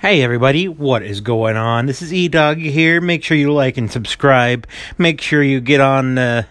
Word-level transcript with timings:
Hey 0.00 0.22
everybody, 0.22 0.66
what 0.66 1.02
is 1.02 1.20
going 1.20 1.58
on? 1.58 1.84
This 1.84 2.00
is 2.00 2.10
E 2.10 2.26
Dog 2.26 2.56
here. 2.56 3.02
Make 3.02 3.22
sure 3.22 3.36
you 3.36 3.52
like 3.52 3.76
and 3.76 3.92
subscribe. 3.92 4.66
Make 4.96 5.20
sure 5.20 5.42
you 5.42 5.60
get 5.60 5.82
on 5.82 6.16
uh, 6.16 6.44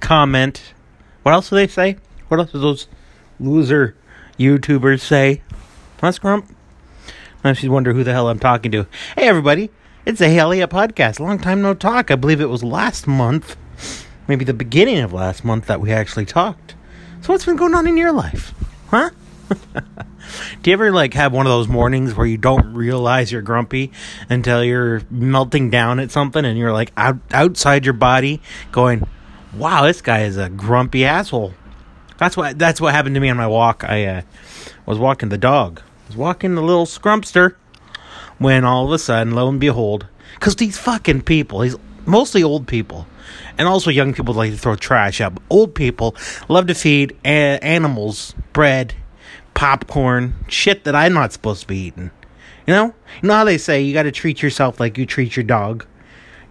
comment. 0.00 0.72
What 1.24 1.32
else 1.32 1.50
do 1.50 1.56
they 1.56 1.66
say? 1.66 1.96
What 2.28 2.38
else 2.38 2.52
do 2.52 2.60
those 2.60 2.86
loser 3.40 3.96
YouTubers 4.38 5.00
say? 5.00 5.42
Grump? 6.20 6.54
Now 7.44 7.54
she's 7.54 7.68
wonder 7.68 7.92
who 7.92 8.04
the 8.04 8.12
hell 8.12 8.28
I'm 8.28 8.38
talking 8.38 8.70
to. 8.70 8.86
Hey 9.16 9.26
everybody, 9.26 9.70
it's 10.06 10.20
a 10.20 10.38
Elliot 10.38 10.70
podcast. 10.70 11.18
Long 11.18 11.40
time 11.40 11.60
no 11.60 11.74
talk. 11.74 12.12
I 12.12 12.14
believe 12.14 12.40
it 12.40 12.50
was 12.50 12.62
last 12.62 13.08
month, 13.08 13.56
maybe 14.28 14.44
the 14.44 14.54
beginning 14.54 15.00
of 15.00 15.12
last 15.12 15.44
month 15.44 15.66
that 15.66 15.80
we 15.80 15.90
actually 15.90 16.26
talked. 16.26 16.76
So 17.20 17.32
what's 17.32 17.46
been 17.46 17.56
going 17.56 17.74
on 17.74 17.88
in 17.88 17.96
your 17.96 18.12
life? 18.12 18.54
Huh? 18.90 19.10
Do 20.62 20.70
you 20.70 20.74
ever 20.74 20.92
like 20.92 21.14
have 21.14 21.32
one 21.32 21.46
of 21.46 21.50
those 21.50 21.68
mornings 21.68 22.14
where 22.14 22.26
you 22.26 22.38
don't 22.38 22.74
realize 22.74 23.32
you're 23.32 23.42
grumpy 23.42 23.92
until 24.28 24.62
you're 24.62 25.02
melting 25.10 25.70
down 25.70 26.00
at 26.00 26.10
something 26.10 26.44
and 26.44 26.58
you're 26.58 26.72
like 26.72 26.92
out, 26.96 27.18
outside 27.32 27.84
your 27.84 27.94
body 27.94 28.40
going, 28.70 29.06
"Wow, 29.54 29.84
this 29.84 30.02
guy 30.02 30.22
is 30.22 30.36
a 30.36 30.48
grumpy 30.48 31.04
asshole." 31.04 31.54
That's 32.18 32.36
what 32.36 32.58
that's 32.58 32.80
what 32.80 32.94
happened 32.94 33.16
to 33.16 33.20
me 33.20 33.28
on 33.30 33.36
my 33.36 33.46
walk. 33.46 33.84
I 33.84 34.06
uh, 34.06 34.22
was 34.86 34.98
walking 34.98 35.28
the 35.28 35.38
dog. 35.38 35.80
I 35.80 36.08
was 36.08 36.16
walking 36.16 36.54
the 36.54 36.62
little 36.62 36.86
scrumpster 36.86 37.56
when 38.38 38.64
all 38.64 38.86
of 38.86 38.92
a 38.92 38.98
sudden, 38.98 39.34
lo 39.34 39.48
and 39.48 39.60
behold, 39.60 40.06
because 40.34 40.56
these 40.56 40.78
fucking 40.78 41.22
people, 41.22 41.60
these 41.60 41.76
mostly 42.06 42.42
old 42.42 42.66
people, 42.66 43.06
and 43.58 43.68
also 43.68 43.90
young 43.90 44.12
people 44.12 44.34
like 44.34 44.50
to 44.50 44.58
throw 44.58 44.76
trash. 44.76 45.18
But 45.18 45.38
old 45.50 45.74
people 45.74 46.16
love 46.48 46.66
to 46.66 46.74
feed 46.74 47.16
a- 47.24 47.58
animals 47.62 48.34
bread 48.52 48.94
popcorn, 49.54 50.34
shit 50.48 50.84
that 50.84 50.94
I'm 50.94 51.12
not 51.12 51.32
supposed 51.32 51.62
to 51.62 51.66
be 51.66 51.78
eating. 51.78 52.10
You 52.66 52.74
know? 52.74 52.94
You 53.22 53.28
know 53.28 53.34
how 53.34 53.44
they 53.44 53.58
say 53.58 53.82
you 53.82 53.92
got 53.92 54.04
to 54.04 54.12
treat 54.12 54.42
yourself 54.42 54.80
like 54.80 54.98
you 54.98 55.06
treat 55.06 55.36
your 55.36 55.44
dog? 55.44 55.86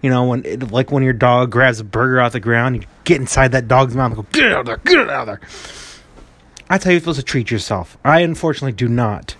You 0.02 0.10
know, 0.10 0.24
when 0.24 0.44
it, 0.44 0.72
like 0.72 0.90
when 0.90 1.04
your 1.04 1.12
dog 1.12 1.50
grabs 1.50 1.78
a 1.80 1.84
burger 1.84 2.20
off 2.20 2.32
the 2.32 2.40
ground, 2.40 2.76
you 2.76 2.82
get 3.04 3.20
inside 3.20 3.52
that 3.52 3.68
dog's 3.68 3.94
mouth 3.94 4.12
and 4.12 4.16
go, 4.16 4.26
get 4.32 4.52
out 4.52 4.60
of 4.60 4.66
there, 4.66 4.76
get 4.78 5.08
out 5.08 5.10
of 5.10 5.26
there. 5.26 5.40
That's 6.68 6.84
how 6.84 6.90
you're 6.90 7.00
supposed 7.00 7.20
to 7.20 7.24
treat 7.24 7.50
yourself. 7.50 7.96
I 8.04 8.20
unfortunately 8.20 8.72
do 8.72 8.88
not. 8.88 9.36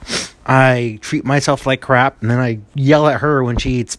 I 0.47 0.99
treat 1.01 1.25
myself 1.25 1.67
like 1.67 1.81
crap, 1.81 2.21
and 2.21 2.31
then 2.31 2.39
I 2.39 2.61
yell 2.75 3.09
at 3.09 3.21
her 3.21 3.43
when 3.43 3.57
she 3.57 3.71
eats 3.71 3.99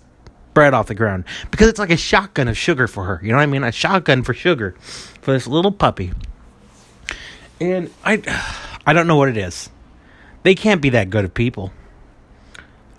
bread 0.54 0.74
off 0.74 0.88
the 0.88 0.96
ground 0.96 1.26
because 1.52 1.68
it's 1.68 1.80
like 1.80 1.90
a 1.90 1.98
shotgun 1.98 2.48
of 2.48 2.58
sugar 2.58 2.88
for 2.88 3.06
her. 3.06 3.20
You 3.24 3.32
know 3.32 3.38
what 3.38 3.44
I 3.44 3.48
mean? 3.48 3.64
A 3.64 3.72
shotgun 3.72 4.24
for 4.24 4.34
sugar 4.34 4.76
for 5.22 5.34
this 5.34 5.48
little 5.48 5.72
puppy. 5.72 6.12
And 7.60 7.90
I 8.04 8.18
I 8.86 8.94
don't 8.94 9.08
know 9.08 9.16
what 9.16 9.30
it 9.30 9.38
is. 9.38 9.70
They 10.44 10.56
can't 10.56 10.82
be 10.82 10.90
that 10.90 11.10
good 11.10 11.26
of 11.26 11.34
people. 11.34 11.72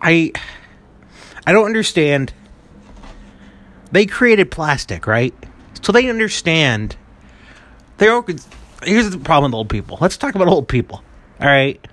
I 0.01 0.33
I 1.47 1.53
don't 1.53 1.67
understand. 1.67 2.33
They 3.93 4.07
created 4.07 4.51
plastic, 4.51 5.07
right? 5.07 5.35
So 5.83 5.93
they 5.93 6.09
understand. 6.09 6.97
They're 7.99 8.23
here's 8.83 9.11
the 9.11 9.19
problem 9.19 9.53
with 9.53 9.59
old 9.59 9.69
people. 9.69 9.99
Let's 10.01 10.17
talk 10.17 10.35
about 10.35 10.49
old 10.49 10.69
people. 10.69 11.03
All 11.41 11.47
right. 11.47 11.85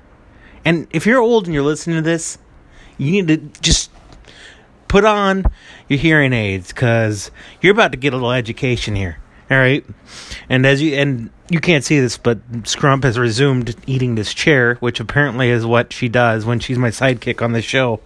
And 0.64 0.88
if 0.92 1.05
you're 1.05 1.20
old 1.20 1.45
and 1.45 1.53
you're 1.53 1.64
listening 1.64 1.98
to 1.98 2.02
this, 2.02 2.38
you 2.98 3.11
need 3.11 3.28
to 3.28 3.38
just 3.61 3.92
put 4.88 5.05
on 5.05 5.45
your 5.88 6.00
hearing 6.00 6.33
aids 6.33 6.67
because 6.67 7.31
you're 7.61 7.72
about 7.72 7.92
to 7.94 7.98
get 7.98 8.14
a 8.14 8.16
little 8.16 8.31
education 8.31 8.95
here. 8.95 9.20
All 9.52 9.57
right. 9.57 9.85
And 10.47 10.66
as 10.66 10.81
you 10.81 10.95
and 10.95 11.30
you 11.49 11.59
can't 11.59 11.83
see 11.83 11.99
this, 11.99 12.17
but 12.17 12.39
Scrump 12.63 13.03
has 13.03 13.19
resumed 13.19 13.75
eating 13.85 14.16
this 14.16 14.33
chair, 14.33 14.75
which 14.75 15.02
apparently 15.02 15.49
is 15.49 15.66
what 15.66 15.91
she 15.91 16.08
does 16.08 16.45
when 16.45 16.61
she's 16.61 16.77
my 16.77 16.88
sidekick 16.88 17.41
on 17.41 17.52
the 17.52 17.61
show. 17.61 17.99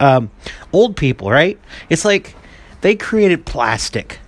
Um, 0.00 0.30
old 0.72 0.96
people, 0.96 1.30
right? 1.30 1.60
It's 1.90 2.06
like 2.06 2.34
they 2.80 2.96
created 2.96 3.44
plastic, 3.44 4.20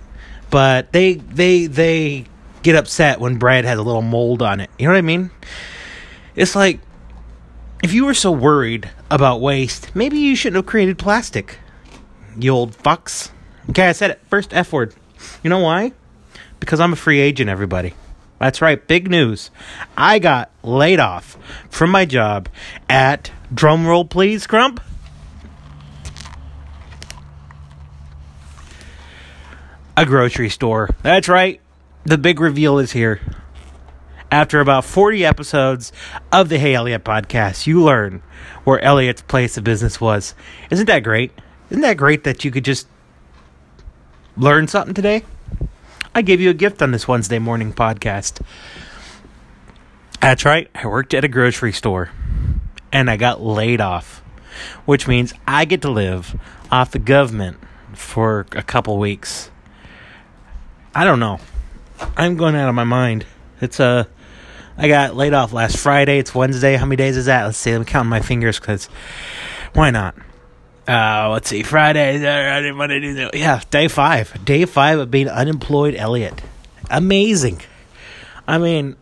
but 0.50 0.92
they 0.92 1.14
they 1.14 1.66
they 1.66 2.26
get 2.62 2.76
upset 2.76 3.18
when 3.18 3.38
bread 3.38 3.64
has 3.64 3.78
a 3.78 3.82
little 3.82 4.02
mold 4.02 4.42
on 4.42 4.60
it. 4.60 4.68
You 4.78 4.88
know 4.88 4.92
what 4.92 4.98
I 4.98 5.02
mean? 5.02 5.30
It's 6.36 6.54
like 6.54 6.80
if 7.82 7.94
you 7.94 8.04
were 8.04 8.12
so 8.12 8.30
worried 8.30 8.90
about 9.10 9.40
waste, 9.40 9.96
maybe 9.96 10.18
you 10.18 10.36
shouldn't 10.36 10.56
have 10.56 10.66
created 10.66 10.98
plastic. 10.98 11.60
You 12.38 12.50
old 12.50 12.76
fucks. 12.76 13.30
Okay, 13.70 13.88
I 13.88 13.92
said 13.92 14.10
it. 14.10 14.20
First 14.28 14.52
F 14.52 14.70
word. 14.70 14.94
You 15.42 15.48
know 15.48 15.60
why? 15.60 15.92
Because 16.68 16.80
I'm 16.80 16.92
a 16.92 16.96
free 16.96 17.18
agent, 17.20 17.48
everybody. 17.48 17.94
That's 18.38 18.60
right, 18.60 18.86
big 18.86 19.08
news. 19.08 19.50
I 19.96 20.18
got 20.18 20.50
laid 20.62 21.00
off 21.00 21.38
from 21.70 21.90
my 21.90 22.04
job 22.04 22.46
at, 22.90 23.30
drumroll 23.54 24.10
please, 24.10 24.46
Grump. 24.46 24.78
A 29.96 30.04
grocery 30.04 30.50
store. 30.50 30.90
That's 31.02 31.26
right, 31.26 31.62
the 32.04 32.18
big 32.18 32.38
reveal 32.38 32.78
is 32.78 32.92
here. 32.92 33.22
After 34.30 34.60
about 34.60 34.84
40 34.84 35.24
episodes 35.24 35.90
of 36.30 36.50
the 36.50 36.58
Hey 36.58 36.74
Elliot 36.74 37.02
podcast, 37.02 37.66
you 37.66 37.82
learn 37.82 38.22
where 38.64 38.78
Elliot's 38.80 39.22
place 39.22 39.56
of 39.56 39.64
business 39.64 40.02
was. 40.02 40.34
Isn't 40.70 40.84
that 40.84 41.02
great? 41.02 41.32
Isn't 41.70 41.80
that 41.80 41.96
great 41.96 42.24
that 42.24 42.44
you 42.44 42.50
could 42.50 42.66
just 42.66 42.86
learn 44.36 44.68
something 44.68 44.92
today? 44.92 45.24
I 46.18 46.22
gave 46.22 46.40
you 46.40 46.50
a 46.50 46.54
gift 46.54 46.82
on 46.82 46.90
this 46.90 47.06
Wednesday 47.06 47.38
morning 47.38 47.72
podcast. 47.72 48.40
That's 50.20 50.44
right, 50.44 50.68
I 50.74 50.88
worked 50.88 51.14
at 51.14 51.22
a 51.22 51.28
grocery 51.28 51.72
store 51.72 52.10
and 52.90 53.08
I 53.08 53.16
got 53.16 53.40
laid 53.40 53.80
off, 53.80 54.20
which 54.84 55.06
means 55.06 55.32
I 55.46 55.64
get 55.64 55.80
to 55.82 55.88
live 55.88 56.36
off 56.72 56.90
the 56.90 56.98
government 56.98 57.58
for 57.94 58.46
a 58.50 58.64
couple 58.64 58.98
weeks. 58.98 59.52
I 60.92 61.04
don't 61.04 61.20
know. 61.20 61.38
I'm 62.16 62.36
going 62.36 62.56
out 62.56 62.68
of 62.68 62.74
my 62.74 62.82
mind. 62.82 63.24
It's 63.60 63.78
a. 63.78 63.84
Uh, 63.84 64.04
I 64.76 64.88
got 64.88 65.14
laid 65.14 65.34
off 65.34 65.52
last 65.52 65.76
Friday. 65.76 66.18
It's 66.18 66.34
Wednesday. 66.34 66.74
How 66.74 66.84
many 66.84 66.96
days 66.96 67.16
is 67.16 67.26
that? 67.26 67.44
Let's 67.44 67.58
see. 67.58 67.70
I'm 67.70 67.84
counting 67.84 68.10
my 68.10 68.22
fingers 68.22 68.58
because 68.58 68.86
why 69.72 69.92
not? 69.92 70.16
Uh, 70.88 71.28
let's 71.30 71.48
see, 71.48 71.62
Friday, 71.62 72.18
Saturday, 72.18 72.72
Monday, 72.72 73.00
Tuesday. 73.00 73.28
Yeah, 73.34 73.60
day 73.70 73.88
five. 73.88 74.42
Day 74.44 74.64
five 74.64 74.98
of 74.98 75.10
being 75.10 75.28
unemployed, 75.28 75.94
Elliot. 75.94 76.40
Amazing. 76.90 77.60
I 78.46 78.56
mean, 78.56 78.96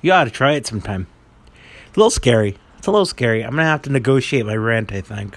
you 0.00 0.12
ought 0.12 0.24
to 0.24 0.30
try 0.30 0.52
it 0.52 0.66
sometime. 0.66 1.06
It's 1.88 1.96
a 1.96 2.00
little 2.00 2.10
scary. 2.10 2.56
It's 2.78 2.86
a 2.86 2.90
little 2.90 3.04
scary. 3.04 3.42
I'm 3.42 3.50
gonna 3.50 3.64
have 3.64 3.82
to 3.82 3.92
negotiate 3.92 4.46
my 4.46 4.56
rent. 4.56 4.90
I 4.90 5.02
think. 5.02 5.36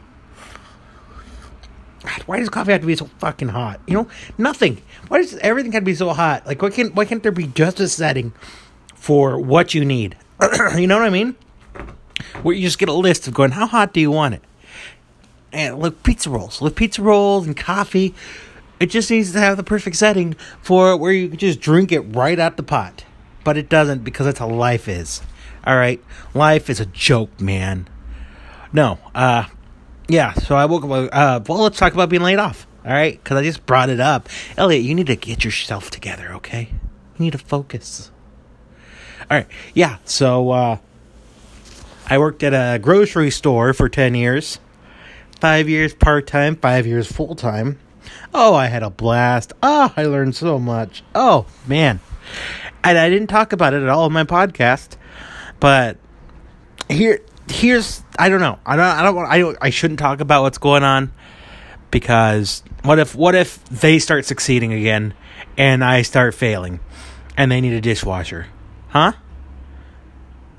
God, 2.03 2.21
why 2.25 2.39
does 2.39 2.47
coffee 2.47 2.71
have 2.71 2.81
to 2.81 2.87
be 2.87 2.95
so 2.95 3.09
fucking 3.19 3.49
hot? 3.49 3.81
You 3.85 3.95
know, 3.95 4.07
nothing. 4.37 4.81
Why 5.09 5.17
does 5.17 5.35
everything 5.37 5.73
have 5.73 5.81
to 5.81 5.85
be 5.85 5.95
so 5.95 6.13
hot? 6.13 6.47
Like, 6.47 6.61
why 6.61 6.69
can't 6.69 6.95
why 6.95 7.03
can't 7.03 7.21
there 7.21 7.33
be 7.33 7.47
just 7.47 7.81
a 7.81 7.89
setting 7.89 8.31
for 8.95 9.37
what 9.37 9.73
you 9.73 9.83
need? 9.83 10.15
you 10.77 10.87
know 10.87 10.97
what 10.97 11.05
I 11.05 11.09
mean? 11.09 11.35
Where 12.41 12.55
you 12.55 12.63
just 12.63 12.79
get 12.79 12.89
a 12.89 12.93
list 12.93 13.27
of 13.27 13.33
going, 13.33 13.51
how 13.51 13.67
hot 13.67 13.93
do 13.93 13.99
you 13.99 14.11
want 14.11 14.35
it? 14.35 14.41
And 15.51 15.79
look, 15.79 16.03
pizza 16.03 16.29
rolls, 16.29 16.61
with 16.61 16.75
pizza 16.75 17.01
rolls 17.01 17.47
and 17.47 17.57
coffee, 17.57 18.13
it 18.79 18.87
just 18.87 19.09
needs 19.11 19.31
to 19.33 19.39
have 19.39 19.57
the 19.57 19.63
perfect 19.63 19.95
setting 19.95 20.35
for 20.61 20.95
where 20.95 21.11
you 21.11 21.27
can 21.29 21.37
just 21.37 21.59
drink 21.59 21.91
it 21.91 22.01
right 22.01 22.39
out 22.39 22.57
the 22.57 22.63
pot. 22.63 23.03
But 23.43 23.57
it 23.57 23.69
doesn't 23.69 24.03
because 24.03 24.25
that's 24.25 24.39
how 24.39 24.49
life 24.49 24.87
is. 24.87 25.21
All 25.65 25.75
right, 25.75 26.01
life 26.33 26.69
is 26.69 26.79
a 26.79 26.85
joke, 26.85 27.41
man. 27.41 27.87
No, 28.71 28.99
uh, 29.13 29.45
yeah. 30.07 30.33
So 30.33 30.55
I 30.55 30.65
woke 30.65 30.83
up. 30.83 31.09
Uh, 31.11 31.39
well, 31.47 31.63
let's 31.63 31.77
talk 31.77 31.93
about 31.93 32.09
being 32.09 32.21
laid 32.21 32.39
off. 32.39 32.67
All 32.85 32.91
right, 32.91 33.21
because 33.21 33.37
I 33.37 33.43
just 33.43 33.65
brought 33.65 33.89
it 33.89 33.99
up. 33.99 34.29
Elliot, 34.55 34.83
you 34.83 34.95
need 34.95 35.07
to 35.07 35.15
get 35.15 35.43
yourself 35.43 35.89
together. 35.89 36.33
Okay, 36.35 36.69
you 37.17 37.25
need 37.25 37.31
to 37.31 37.37
focus. 37.37 38.11
All 39.29 39.37
right, 39.37 39.47
yeah. 39.73 39.97
So 40.05 40.51
uh, 40.51 40.77
I 42.09 42.17
worked 42.17 42.41
at 42.43 42.53
a 42.53 42.79
grocery 42.79 43.29
store 43.29 43.73
for 43.73 43.87
10 43.87 44.15
years. 44.15 44.59
Five 45.39 45.69
years 45.69 45.93
part 45.93 46.27
time, 46.27 46.55
five 46.55 46.87
years 46.87 47.09
full 47.09 47.35
time. 47.35 47.79
Oh, 48.33 48.55
I 48.55 48.65
had 48.65 48.83
a 48.83 48.89
blast. 48.89 49.53
Oh, 49.61 49.93
I 49.95 50.03
learned 50.05 50.35
so 50.35 50.59
much. 50.59 51.03
Oh, 51.13 51.45
man. 51.67 51.99
And 52.83 52.97
I 52.97 53.09
didn't 53.09 53.27
talk 53.27 53.53
about 53.53 53.73
it 53.73 53.83
at 53.83 53.89
all 53.89 54.07
in 54.07 54.13
my 54.13 54.23
podcast. 54.23 54.97
But 55.59 55.97
here 56.89 57.21
here's 57.47 58.03
I 58.17 58.29
don't 58.29 58.39
know. 58.39 58.59
I 58.65 58.75
don't 58.75 58.85
I 58.85 59.03
don't 59.03 59.15
want 59.15 59.29
I 59.29 59.67
I 59.67 59.69
shouldn't 59.69 59.99
talk 59.99 60.19
about 60.19 60.41
what's 60.43 60.57
going 60.57 60.83
on 60.83 61.11
because 61.91 62.63
what 62.83 62.99
if 62.99 63.15
what 63.15 63.35
if 63.35 63.63
they 63.65 63.99
start 63.99 64.25
succeeding 64.25 64.73
again 64.73 65.13
and 65.57 65.83
I 65.83 66.01
start 66.01 66.35
failing 66.35 66.79
and 67.37 67.51
they 67.51 67.61
need 67.61 67.73
a 67.73 67.81
dishwasher? 67.81 68.47
Huh? 68.89 69.13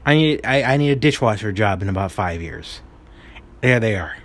I 0.04 0.14
need 0.14 0.44
I, 0.44 0.62
I 0.62 0.76
need 0.76 0.90
a 0.90 0.96
dishwasher 0.96 1.52
job 1.52 1.82
in 1.82 1.88
about 1.88 2.12
five 2.12 2.40
years. 2.40 2.80
There 3.60 3.80
they 3.80 3.96
are. 3.96 4.16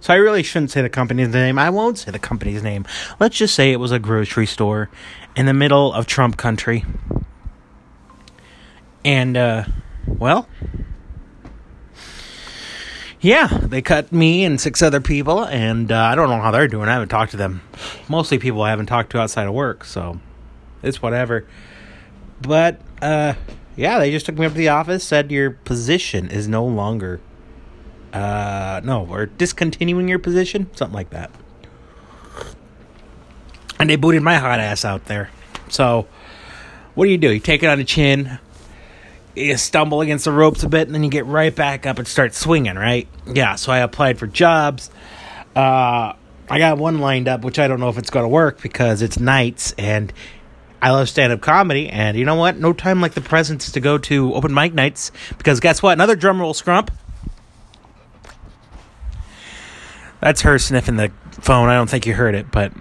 So 0.00 0.12
I 0.12 0.16
really 0.16 0.42
shouldn't 0.42 0.70
say 0.70 0.82
the 0.82 0.88
company's 0.88 1.28
name. 1.28 1.58
I 1.58 1.70
won't 1.70 1.98
say 1.98 2.10
the 2.10 2.18
company's 2.18 2.62
name. 2.62 2.84
Let's 3.20 3.36
just 3.36 3.54
say 3.54 3.72
it 3.72 3.76
was 3.76 3.92
a 3.92 3.98
grocery 3.98 4.46
store 4.46 4.90
in 5.36 5.46
the 5.46 5.54
middle 5.54 5.92
of 5.92 6.06
Trump 6.06 6.36
country. 6.36 6.84
And 9.04 9.36
uh 9.36 9.64
well, 10.06 10.48
yeah, 13.22 13.46
they 13.46 13.82
cut 13.82 14.10
me 14.10 14.44
and 14.44 14.60
six 14.60 14.82
other 14.82 15.00
people, 15.00 15.44
and 15.44 15.92
uh, 15.92 15.96
I 15.96 16.16
don't 16.16 16.28
know 16.28 16.40
how 16.40 16.50
they're 16.50 16.66
doing. 16.66 16.88
I 16.88 16.94
haven't 16.94 17.08
talked 17.08 17.30
to 17.30 17.36
them. 17.36 17.62
Mostly 18.08 18.38
people 18.38 18.62
I 18.62 18.70
haven't 18.70 18.86
talked 18.86 19.12
to 19.12 19.20
outside 19.20 19.46
of 19.46 19.54
work, 19.54 19.84
so 19.84 20.18
it's 20.82 21.00
whatever. 21.00 21.46
But 22.40 22.80
uh, 23.00 23.34
yeah, 23.76 23.98
they 23.98 24.10
just 24.10 24.26
took 24.26 24.38
me 24.38 24.46
up 24.46 24.52
to 24.52 24.58
the 24.58 24.68
office, 24.68 25.04
said 25.04 25.30
your 25.30 25.50
position 25.50 26.28
is 26.28 26.48
no 26.48 26.64
longer, 26.64 27.20
uh, 28.12 28.80
no, 28.84 29.06
or 29.06 29.26
discontinuing 29.26 30.08
your 30.08 30.18
position, 30.18 30.68
something 30.74 30.94
like 30.94 31.10
that. 31.10 31.30
And 33.78 33.90
they 33.90 33.96
booted 33.96 34.22
my 34.22 34.36
hot 34.36 34.60
ass 34.60 34.84
out 34.84 35.06
there. 35.06 35.30
So, 35.68 36.06
what 36.94 37.06
do 37.06 37.10
you 37.10 37.18
do? 37.18 37.32
You 37.32 37.40
take 37.40 37.62
it 37.62 37.66
on 37.66 37.78
the 37.78 37.84
chin, 37.84 38.38
you 39.34 39.56
stumble 39.56 40.00
against 40.02 40.24
the 40.24 40.32
ropes 40.32 40.62
a 40.62 40.68
bit 40.68 40.86
and 40.88 40.94
then 40.94 41.02
you 41.02 41.10
get 41.10 41.26
right 41.26 41.54
back 41.54 41.86
up 41.86 41.98
and 41.98 42.06
start 42.06 42.34
swinging, 42.34 42.76
right? 42.76 43.08
Yeah, 43.26 43.54
so 43.54 43.72
I 43.72 43.78
applied 43.78 44.18
for 44.18 44.26
jobs. 44.26 44.90
Uh, 45.56 46.12
I 46.50 46.58
got 46.58 46.78
one 46.78 46.98
lined 46.98 47.28
up, 47.28 47.42
which 47.42 47.58
I 47.58 47.66
don't 47.66 47.80
know 47.80 47.88
if 47.88 47.98
it's 47.98 48.10
going 48.10 48.24
to 48.24 48.28
work 48.28 48.60
because 48.60 49.00
it's 49.00 49.18
nights 49.18 49.72
and 49.78 50.12
I 50.82 50.90
love 50.90 51.08
stand 51.08 51.32
up 51.32 51.40
comedy. 51.40 51.88
And 51.88 52.18
you 52.18 52.24
know 52.24 52.34
what? 52.34 52.58
No 52.58 52.72
time 52.72 53.00
like 53.00 53.14
the 53.14 53.20
present 53.20 53.60
to 53.62 53.80
go 53.80 53.96
to 53.98 54.34
open 54.34 54.52
mic 54.52 54.74
nights 54.74 55.12
because 55.38 55.60
guess 55.60 55.82
what? 55.82 55.92
Another 55.92 56.16
drum 56.16 56.40
roll 56.40 56.52
scrump. 56.52 56.90
That's 60.20 60.42
her 60.42 60.58
sniffing 60.58 60.96
the 60.96 61.10
phone. 61.30 61.68
I 61.68 61.74
don't 61.74 61.88
think 61.88 62.06
you 62.06 62.14
heard 62.14 62.34
it, 62.34 62.50
but 62.50 62.72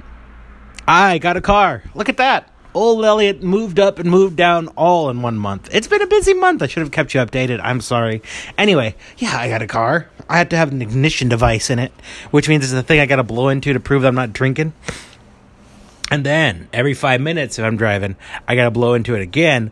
I 0.87 1.19
got 1.19 1.37
a 1.37 1.41
car. 1.41 1.83
Look 1.95 2.09
at 2.09 2.17
that 2.17 2.51
old 2.73 3.03
Elliot 3.03 3.43
moved 3.43 3.79
up 3.79 3.99
and 3.99 4.09
moved 4.09 4.35
down 4.35 4.67
all 4.69 5.09
in 5.09 5.21
one 5.21 5.37
month. 5.37 5.69
It's 5.73 5.87
been 5.87 6.01
a 6.01 6.07
busy 6.07 6.33
month. 6.33 6.61
I 6.61 6.67
should 6.67 6.81
have 6.81 6.91
kept 6.91 7.13
you 7.13 7.19
updated. 7.19 7.59
I'm 7.61 7.81
sorry. 7.81 8.21
Anyway, 8.57 8.95
yeah, 9.17 9.37
I 9.37 9.49
got 9.49 9.61
a 9.61 9.67
car. 9.67 10.09
I 10.29 10.37
had 10.37 10.49
to 10.51 10.57
have 10.57 10.71
an 10.71 10.81
ignition 10.81 11.29
device 11.29 11.69
in 11.69 11.79
it, 11.79 11.91
which 12.31 12.47
means 12.47 12.63
it's 12.63 12.73
the 12.73 12.83
thing 12.83 12.99
I 12.99 13.05
got 13.05 13.17
to 13.17 13.23
blow 13.23 13.49
into 13.49 13.73
to 13.73 13.79
prove 13.79 14.03
I'm 14.03 14.15
not 14.15 14.33
drinking. 14.33 14.73
And 16.11 16.23
then 16.23 16.69
every 16.71 16.93
five 16.93 17.21
minutes, 17.21 17.57
if 17.57 17.65
I'm 17.65 17.77
driving, 17.77 18.15
I 18.47 18.55
got 18.55 18.65
to 18.65 18.71
blow 18.71 18.93
into 18.93 19.15
it 19.15 19.21
again 19.21 19.71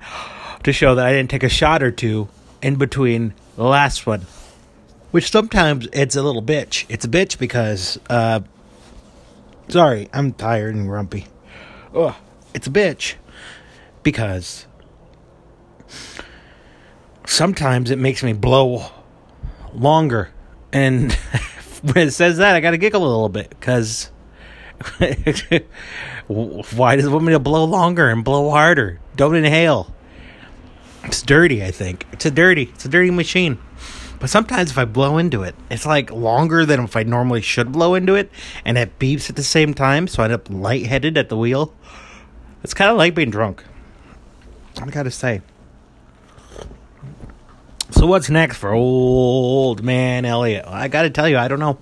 to 0.64 0.74
show 0.74 0.96
that 0.96 1.06
I 1.06 1.12
didn't 1.12 1.30
take 1.30 1.44
a 1.44 1.50
shot 1.50 1.84
or 1.84 1.92
two 1.92 2.30
in 2.62 2.78
between 2.78 3.36
the 3.56 3.66
last 3.66 4.08
one. 4.08 4.26
Which 5.12 5.30
sometimes 5.30 5.88
it's 5.94 6.16
a 6.16 6.24
little 6.24 6.42
bitch. 6.42 6.86
It's 6.90 7.06
a 7.06 7.10
bitch 7.10 7.38
because, 7.38 8.00
uh, 8.10 8.40
sorry, 9.68 10.10
I'm 10.14 10.34
tired 10.34 10.74
and 10.74 10.88
grumpy. 10.88 11.28
Ugh 11.94 12.16
it's 12.54 12.68
a 12.68 12.72
bitch 12.72 13.16
because 14.04 14.66
sometimes 17.26 17.92
it 17.92 18.00
makes 18.00 18.24
me 18.24 18.34
blow 18.34 18.86
longer 19.74 20.30
and 20.72 21.14
when 21.82 22.08
it 22.08 22.12
says 22.12 22.38
that 22.38 22.56
i 22.56 22.60
gotta 22.60 22.78
giggle 22.78 23.02
a 23.02 23.08
little 23.08 23.30
bit 23.30 23.50
because 23.50 24.12
why 26.30 26.96
does 26.96 27.06
it 27.06 27.10
want 27.10 27.26
me 27.26 27.34
to 27.34 27.40
blow 27.40 27.66
longer 27.66 28.10
and 28.10 28.24
blow 28.24 28.50
harder 28.50 29.00
don't 29.16 29.36
inhale 29.36 29.94
it's 31.04 31.22
dirty 31.22 31.64
i 31.64 31.72
think 31.72 32.06
it's 32.12 32.26
a 32.26 32.32
dirty 32.32 32.64
it's 32.74 32.86
a 32.86 32.90
dirty 32.90 33.12
machine 33.12 33.58
but 34.20 34.30
sometimes 34.30 34.72
if 34.72 34.78
i 34.78 34.86
blow 34.86 35.18
into 35.18 35.44
it 35.44 35.56
it's 35.72 35.86
like 35.86 36.12
longer 36.12 36.66
than 36.66 36.82
if 36.82 36.96
i 36.96 37.04
normally 37.04 37.42
should 37.42 37.72
blow 37.72 37.96
into 37.96 38.16
it 38.16 38.30
and 38.64 38.78
it 38.78 39.00
beeps 39.00 39.30
at 39.30 39.36
the 39.36 39.44
same 39.44 39.74
time 39.74 40.08
so 40.08 40.22
i 40.22 40.26
end 40.26 40.34
up 40.34 40.50
lightheaded 40.50 41.18
at 41.18 41.30
the 41.30 41.38
wheel 41.38 41.74
it's 42.64 42.74
kind 42.74 42.92
of 42.92 42.98
like 42.98 43.16
being 43.16 43.30
drunk. 43.30 43.64
I 44.82 44.90
gotta 44.90 45.12
say. 45.12 45.42
So 47.92 48.06
what's 48.06 48.30
next 48.30 48.58
for 48.58 48.72
old 48.72 49.84
man 49.84 50.26
Elliot? 50.26 50.66
I 50.68 50.88
gotta 50.88 51.10
tell 51.10 51.28
you, 51.28 51.38
I 51.38 51.48
don't 51.48 51.60
know. 51.60 51.80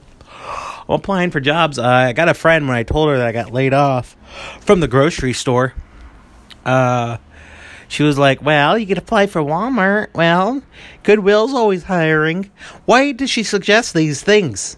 I'm 0.88 0.96
applying 0.96 1.32
for 1.32 1.40
jobs. 1.40 1.78
Uh, 1.80 1.86
I 1.86 2.14
got 2.14 2.30
a 2.30 2.34
friend 2.34 2.68
when 2.68 2.78
I 2.78 2.84
told 2.84 3.10
her 3.10 3.18
that 3.18 3.28
I 3.28 3.32
got 3.32 3.52
laid 3.52 3.74
off 3.74 4.16
from 4.62 4.80
the 4.80 4.88
grocery 4.88 5.34
store. 5.34 5.74
Uh, 6.66 7.18
she 7.88 8.04
was 8.04 8.18
like, 8.18 8.42
"Well, 8.42 8.78
you 8.78 8.86
could 8.86 8.98
apply 8.98 9.28
for 9.28 9.42
Walmart. 9.42 10.14
Well, 10.14 10.62
Goodwill's 11.04 11.54
always 11.54 11.84
hiring. 11.84 12.52
Why 12.86 13.12
does 13.12 13.30
she 13.30 13.44
suggest 13.44 13.94
these 13.94 14.22
things? 14.22 14.78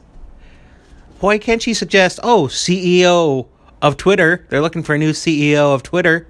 Why 1.19 1.37
can't 1.37 1.61
she 1.61 1.73
suggest, 1.73 2.19
oh, 2.23 2.45
CEO 2.45 3.47
of 3.81 3.97
Twitter. 3.97 4.45
They're 4.49 4.61
looking 4.61 4.83
for 4.83 4.95
a 4.95 4.97
new 4.97 5.11
CEO 5.11 5.73
of 5.73 5.83
Twitter. 5.83 6.27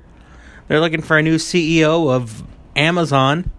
They're 0.67 0.79
looking 0.79 1.01
for 1.01 1.17
a 1.17 1.23
new 1.23 1.35
CEO 1.35 2.13
of 2.13 2.43
Amazon. 2.75 3.51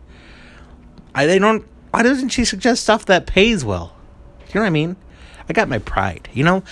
I 1.15 1.27
they 1.27 1.39
don't. 1.39 1.67
Why 1.91 2.03
doesn't 2.03 2.29
she 2.29 2.45
suggest 2.45 2.85
stuff 2.85 3.05
that 3.07 3.27
pays 3.27 3.65
well? 3.65 3.97
You 4.49 4.55
know 4.55 4.61
what 4.63 4.69
I 4.69 4.71
mean? 4.71 4.97
I 5.51 5.53
got 5.53 5.69
my 5.69 5.81
pride. 5.81 6.29
You 6.33 6.45
know, 6.45 6.63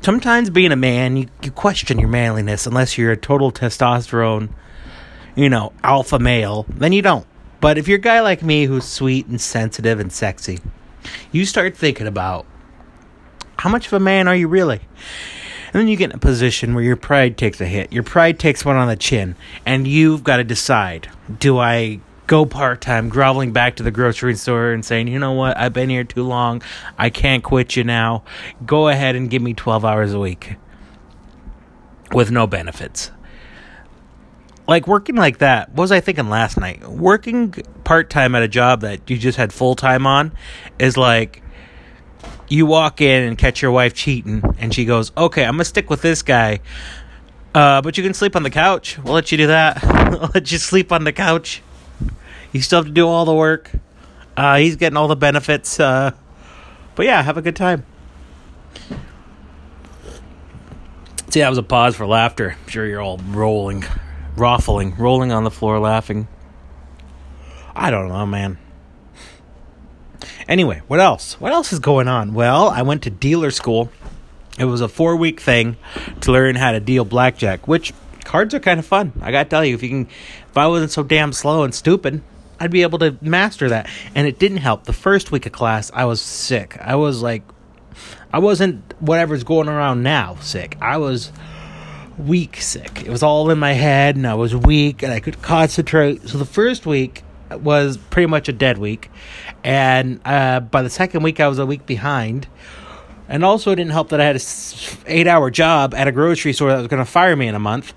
sometimes 0.00 0.50
being 0.50 0.72
a 0.72 0.76
man, 0.76 1.16
you, 1.16 1.28
you 1.44 1.52
question 1.52 2.00
your 2.00 2.08
manliness 2.08 2.66
unless 2.66 2.98
you're 2.98 3.12
a 3.12 3.16
total 3.16 3.52
testosterone, 3.52 4.48
you 5.36 5.48
know, 5.48 5.72
alpha 5.84 6.18
male. 6.18 6.66
Then 6.68 6.92
you 6.92 7.02
don't. 7.02 7.24
But 7.60 7.78
if 7.78 7.86
you're 7.86 7.98
a 7.98 8.00
guy 8.00 8.20
like 8.20 8.42
me 8.42 8.64
who's 8.64 8.84
sweet 8.84 9.28
and 9.28 9.40
sensitive 9.40 10.00
and 10.00 10.12
sexy, 10.12 10.58
you 11.30 11.44
start 11.44 11.76
thinking 11.76 12.08
about 12.08 12.46
how 13.58 13.70
much 13.70 13.86
of 13.86 13.92
a 13.92 14.00
man 14.00 14.26
are 14.26 14.34
you 14.34 14.48
really? 14.48 14.80
And 15.66 15.82
then 15.82 15.86
you 15.86 15.96
get 15.96 16.10
in 16.10 16.16
a 16.16 16.18
position 16.18 16.74
where 16.74 16.82
your 16.82 16.96
pride 16.96 17.38
takes 17.38 17.60
a 17.60 17.66
hit. 17.66 17.92
Your 17.92 18.02
pride 18.02 18.40
takes 18.40 18.64
one 18.64 18.74
on 18.74 18.88
the 18.88 18.96
chin. 18.96 19.36
And 19.64 19.86
you've 19.86 20.24
got 20.24 20.38
to 20.38 20.44
decide 20.44 21.10
do 21.38 21.58
I 21.58 22.00
go 22.26 22.46
part 22.46 22.80
time, 22.80 23.08
groveling 23.08 23.52
back 23.52 23.76
to 23.76 23.82
the 23.82 23.90
grocery 23.90 24.34
store 24.34 24.72
and 24.72 24.84
saying, 24.84 25.08
you 25.08 25.18
know 25.18 25.32
what, 25.32 25.56
I've 25.56 25.72
been 25.72 25.88
here 25.88 26.04
too 26.04 26.22
long. 26.22 26.62
I 26.98 27.10
can't 27.10 27.42
quit 27.42 27.76
you 27.76 27.84
now. 27.84 28.24
Go 28.64 28.88
ahead 28.88 29.16
and 29.16 29.30
give 29.30 29.42
me 29.42 29.54
12 29.54 29.84
hours 29.84 30.12
a 30.12 30.18
week 30.18 30.56
with 32.12 32.30
no 32.30 32.46
benefits. 32.46 33.10
Like 34.68 34.88
working 34.88 35.14
like 35.14 35.38
that, 35.38 35.70
what 35.70 35.82
was 35.82 35.92
I 35.92 36.00
thinking 36.00 36.28
last 36.28 36.58
night? 36.58 36.86
Working 36.88 37.52
part 37.84 38.10
time 38.10 38.34
at 38.34 38.42
a 38.42 38.48
job 38.48 38.80
that 38.80 39.08
you 39.08 39.16
just 39.16 39.38
had 39.38 39.52
full 39.52 39.76
time 39.76 40.06
on 40.06 40.32
is 40.78 40.96
like 40.96 41.42
you 42.48 42.66
walk 42.66 43.00
in 43.00 43.24
and 43.24 43.38
catch 43.38 43.62
your 43.62 43.70
wife 43.70 43.94
cheating, 43.94 44.42
and 44.58 44.74
she 44.74 44.84
goes, 44.84 45.12
"Okay, 45.16 45.44
I'm 45.44 45.52
gonna 45.54 45.64
stick 45.64 45.88
with 45.88 46.02
this 46.02 46.22
guy." 46.22 46.60
Uh, 47.54 47.80
but 47.80 47.96
you 47.96 48.04
can 48.04 48.12
sleep 48.12 48.36
on 48.36 48.42
the 48.42 48.50
couch. 48.50 48.98
We'll 48.98 49.14
let 49.14 49.32
you 49.32 49.38
do 49.38 49.46
that. 49.46 49.82
we'll 50.10 50.30
let 50.34 50.50
you 50.50 50.58
sleep 50.58 50.92
on 50.92 51.04
the 51.04 51.12
couch. 51.12 51.62
You 52.56 52.62
still 52.62 52.78
have 52.78 52.86
to 52.86 52.92
do 52.92 53.06
all 53.06 53.26
the 53.26 53.34
work. 53.34 53.70
Uh, 54.34 54.56
he's 54.56 54.76
getting 54.76 54.96
all 54.96 55.08
the 55.08 55.16
benefits. 55.16 55.78
Uh, 55.78 56.12
but 56.94 57.04
yeah, 57.04 57.20
have 57.20 57.36
a 57.36 57.42
good 57.42 57.54
time. 57.54 57.84
See, 61.28 61.40
that 61.40 61.50
was 61.50 61.58
a 61.58 61.62
pause 61.62 61.96
for 61.96 62.06
laughter. 62.06 62.56
I'm 62.58 62.68
sure 62.70 62.86
you're 62.86 63.02
all 63.02 63.18
rolling, 63.18 63.84
ruffling, 64.36 64.94
rolling 64.96 65.32
on 65.32 65.44
the 65.44 65.50
floor 65.50 65.78
laughing. 65.78 66.28
I 67.74 67.90
don't 67.90 68.08
know, 68.08 68.24
man. 68.24 68.56
Anyway, 70.48 70.80
what 70.86 70.98
else? 70.98 71.38
What 71.38 71.52
else 71.52 71.74
is 71.74 71.78
going 71.78 72.08
on? 72.08 72.32
Well, 72.32 72.70
I 72.70 72.80
went 72.80 73.02
to 73.02 73.10
dealer 73.10 73.50
school. 73.50 73.90
It 74.58 74.64
was 74.64 74.80
a 74.80 74.88
four 74.88 75.14
week 75.14 75.40
thing 75.40 75.76
to 76.22 76.32
learn 76.32 76.56
how 76.56 76.72
to 76.72 76.80
deal 76.80 77.04
blackjack, 77.04 77.68
which 77.68 77.92
cards 78.24 78.54
are 78.54 78.60
kind 78.60 78.78
of 78.78 78.86
fun. 78.86 79.12
I 79.20 79.30
gotta 79.30 79.46
tell 79.46 79.62
you, 79.62 79.74
if 79.74 79.82
you 79.82 79.90
can, 79.90 80.06
if 80.06 80.56
I 80.56 80.68
wasn't 80.68 80.92
so 80.92 81.02
damn 81.02 81.34
slow 81.34 81.62
and 81.62 81.74
stupid, 81.74 82.22
I'd 82.58 82.70
be 82.70 82.82
able 82.82 82.98
to 83.00 83.16
master 83.20 83.68
that. 83.68 83.88
And 84.14 84.26
it 84.26 84.38
didn't 84.38 84.58
help. 84.58 84.84
The 84.84 84.92
first 84.92 85.30
week 85.32 85.46
of 85.46 85.52
class, 85.52 85.90
I 85.94 86.04
was 86.04 86.20
sick. 86.20 86.76
I 86.80 86.96
was 86.96 87.22
like, 87.22 87.42
I 88.32 88.38
wasn't 88.38 88.94
whatever's 89.00 89.44
going 89.44 89.68
around 89.68 90.02
now 90.02 90.36
sick. 90.40 90.76
I 90.80 90.98
was 90.98 91.32
weak 92.18 92.60
sick. 92.60 93.02
It 93.02 93.10
was 93.10 93.22
all 93.22 93.50
in 93.50 93.58
my 93.58 93.72
head, 93.72 94.16
and 94.16 94.26
I 94.26 94.34
was 94.34 94.54
weak, 94.54 95.02
and 95.02 95.12
I 95.12 95.20
could 95.20 95.42
concentrate. 95.42 96.28
So 96.28 96.38
the 96.38 96.46
first 96.46 96.86
week 96.86 97.22
was 97.50 97.96
pretty 97.96 98.26
much 98.26 98.48
a 98.48 98.52
dead 98.52 98.76
week 98.76 99.08
and 99.66 100.20
uh, 100.24 100.60
by 100.60 100.82
the 100.82 100.90
second 100.90 101.24
week 101.24 101.40
I 101.40 101.48
was 101.48 101.58
a 101.58 101.66
week 101.66 101.86
behind. 101.86 102.46
And 103.28 103.44
also, 103.44 103.72
it 103.72 103.76
didn't 103.76 103.90
help 103.90 104.10
that 104.10 104.20
I 104.20 104.24
had 104.24 104.36
a 104.36 104.40
eight 105.06 105.26
hour 105.26 105.50
job 105.50 105.92
at 105.92 106.06
a 106.06 106.12
grocery 106.12 106.52
store 106.52 106.68
that 106.68 106.78
was 106.78 106.86
going 106.86 107.04
to 107.04 107.10
fire 107.10 107.34
me 107.34 107.48
in 107.48 107.56
a 107.56 107.58
month. 107.58 107.92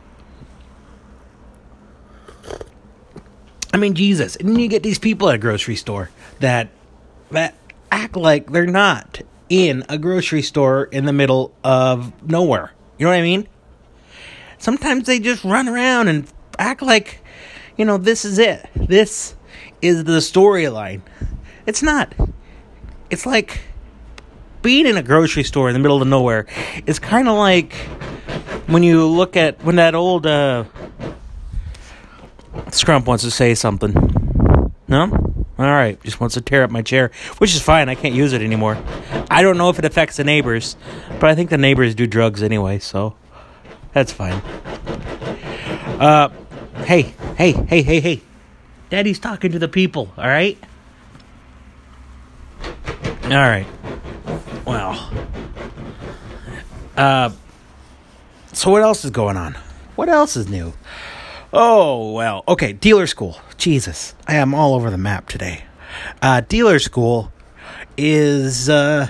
I 3.74 3.78
mean, 3.78 3.94
Jesus, 3.94 4.36
and 4.36 4.50
then 4.50 4.60
you 4.60 4.68
get 4.68 4.84
these 4.84 5.00
people 5.00 5.30
at 5.30 5.36
a 5.36 5.38
grocery 5.38 5.76
store 5.76 6.10
that 6.40 6.70
that 7.32 7.56
act 7.92 8.16
like 8.16 8.52
they're 8.52 8.66
not 8.66 9.22
in 9.50 9.84
a 9.90 9.98
grocery 9.98 10.42
store 10.42 10.86
in 10.86 11.06
the 11.06 11.14
middle 11.14 11.54
of 11.64 12.12
nowhere. 12.24 12.72
You 12.98 13.06
know 13.06 13.12
what 13.12 13.20
I 13.20 13.22
mean? 13.22 13.48
Sometimes 14.58 15.06
they 15.06 15.20
just 15.20 15.44
run 15.44 15.70
around 15.70 16.08
and 16.08 16.32
act 16.58 16.82
like, 16.82 17.22
you 17.78 17.86
know, 17.86 17.98
this 17.98 18.26
is 18.26 18.38
it. 18.38 18.68
This 18.76 19.36
is 19.82 20.04
the 20.04 20.18
storyline. 20.18 21.02
It's 21.66 21.82
not. 21.82 22.14
It's 23.10 23.26
like 23.26 23.62
being 24.62 24.86
in 24.86 24.98
a 24.98 25.04
grocery 25.04 25.44
store 25.44 25.70
in 25.70 25.74
the 25.74 25.80
middle 25.80 26.02
of 26.02 26.08
nowhere 26.08 26.46
is 26.86 27.00
kind 27.00 27.28
of 27.28 27.38
like 27.38 27.74
when 28.68 28.84
you 28.84 29.06
look 29.06 29.38
at 29.38 29.64
when 29.64 29.78
that 29.78 29.96
old 29.96 30.26
uh, 30.26 30.66
Scrump 32.72 33.06
wants 33.06 33.24
to 33.24 33.32
say 33.32 33.56
something. 33.56 33.94
No? 34.88 35.29
All 35.58 35.65
right, 35.65 36.01
just 36.03 36.22
wants 36.22 36.36
to 36.36 36.41
tear 36.41 36.63
up 36.63 36.72
my 36.72 36.82
chair, 36.82 37.12
which 37.38 37.53
is 37.53 37.62
fine. 37.62 37.89
I 37.89 37.96
can't 37.96 38.15
use 38.15 38.32
it 38.32 38.41
anymore. 38.41 38.82
I 39.29 39.41
don't 39.41 39.58
know 39.58 39.70
if 39.70 39.77
it 39.77 39.86
affects 39.86 40.15
the 40.18 40.24
neighbors, 40.24 40.77
but 41.20 41.29
I 41.29 41.36
think 41.36 41.50
the 41.50 41.58
neighbors 41.58 41.96
do 41.96 42.08
drugs 42.08 42.41
anyway, 42.41 42.79
so 42.79 43.15
that's 43.91 44.13
fine. 44.13 44.41
Uh, 46.00 46.29
hey, 46.86 47.13
hey, 47.38 47.51
hey, 47.51 47.82
hey, 47.82 48.00
hey. 48.00 48.22
Daddy's 48.89 49.20
talking 49.20 49.51
to 49.51 49.60
the 49.60 49.68
people, 49.68 50.12
all 50.18 50.27
right? 50.27 50.58
All 53.24 53.29
right. 53.29 53.68
Well, 54.65 55.12
uh, 56.96 57.32
so 58.53 58.72
what 58.72 58.82
else 58.82 59.06
is 59.06 59.12
going 59.12 59.38
on? 59.38 59.56
What 59.96 60.10
else 60.10 60.38
is 60.38 60.48
new? 60.48 60.74
Oh, 61.51 62.12
well, 62.12 62.44
okay, 62.48 62.74
dealer 62.74 63.08
school. 63.08 63.39
Jesus, 63.58 64.13
I 64.27 64.36
am 64.36 64.53
all 64.53 64.75
over 64.75 64.91
the 64.91 65.00
map 65.00 65.27
today. 65.27 65.63
Uh, 66.22 66.41
dealer 66.41 66.77
school 66.77 67.32
is, 67.98 68.70
uh, 68.70 69.08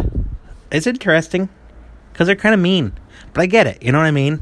it's 0.71 0.87
interesting 0.87 1.49
because 2.13 2.27
they're 2.27 2.37
kind 2.37 2.55
of 2.55 2.61
mean, 2.61 2.93
but 3.33 3.41
I 3.41 3.45
get 3.45 3.67
it. 3.67 3.83
You 3.83 3.91
know 3.91 3.97
what 3.97 4.07
I 4.07 4.11
mean? 4.11 4.41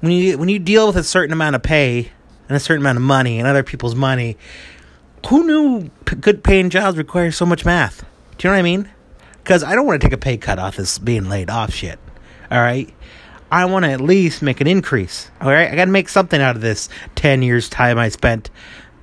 When 0.00 0.10
you, 0.10 0.36
when 0.38 0.48
you 0.48 0.58
deal 0.58 0.88
with 0.88 0.96
a 0.96 1.04
certain 1.04 1.32
amount 1.32 1.54
of 1.54 1.62
pay 1.62 2.10
and 2.48 2.56
a 2.56 2.60
certain 2.60 2.82
amount 2.82 2.96
of 2.96 3.02
money 3.02 3.38
and 3.38 3.46
other 3.46 3.62
people's 3.62 3.94
money, 3.94 4.36
who 5.28 5.46
knew 5.46 5.90
p- 6.06 6.16
good 6.16 6.42
paying 6.42 6.68
jobs 6.68 6.98
require 6.98 7.30
so 7.30 7.46
much 7.46 7.64
math? 7.64 8.04
Do 8.38 8.48
you 8.48 8.50
know 8.50 8.56
what 8.56 8.58
I 8.58 8.62
mean? 8.62 8.90
Because 9.42 9.62
I 9.62 9.76
don't 9.76 9.86
want 9.86 10.00
to 10.00 10.04
take 10.04 10.12
a 10.12 10.18
pay 10.18 10.36
cut 10.36 10.58
off 10.58 10.76
this 10.76 10.98
being 10.98 11.28
laid 11.28 11.48
off 11.48 11.72
shit. 11.72 12.00
All 12.50 12.60
right? 12.60 12.92
I 13.54 13.66
want 13.66 13.84
to 13.84 13.92
at 13.92 14.00
least 14.00 14.42
make 14.42 14.60
an 14.60 14.66
increase. 14.66 15.30
All 15.40 15.48
right, 15.48 15.70
I 15.70 15.76
got 15.76 15.84
to 15.84 15.90
make 15.92 16.08
something 16.08 16.40
out 16.40 16.56
of 16.56 16.60
this 16.60 16.88
ten 17.14 17.40
years 17.40 17.68
time 17.68 17.98
I 17.98 18.08
spent 18.08 18.50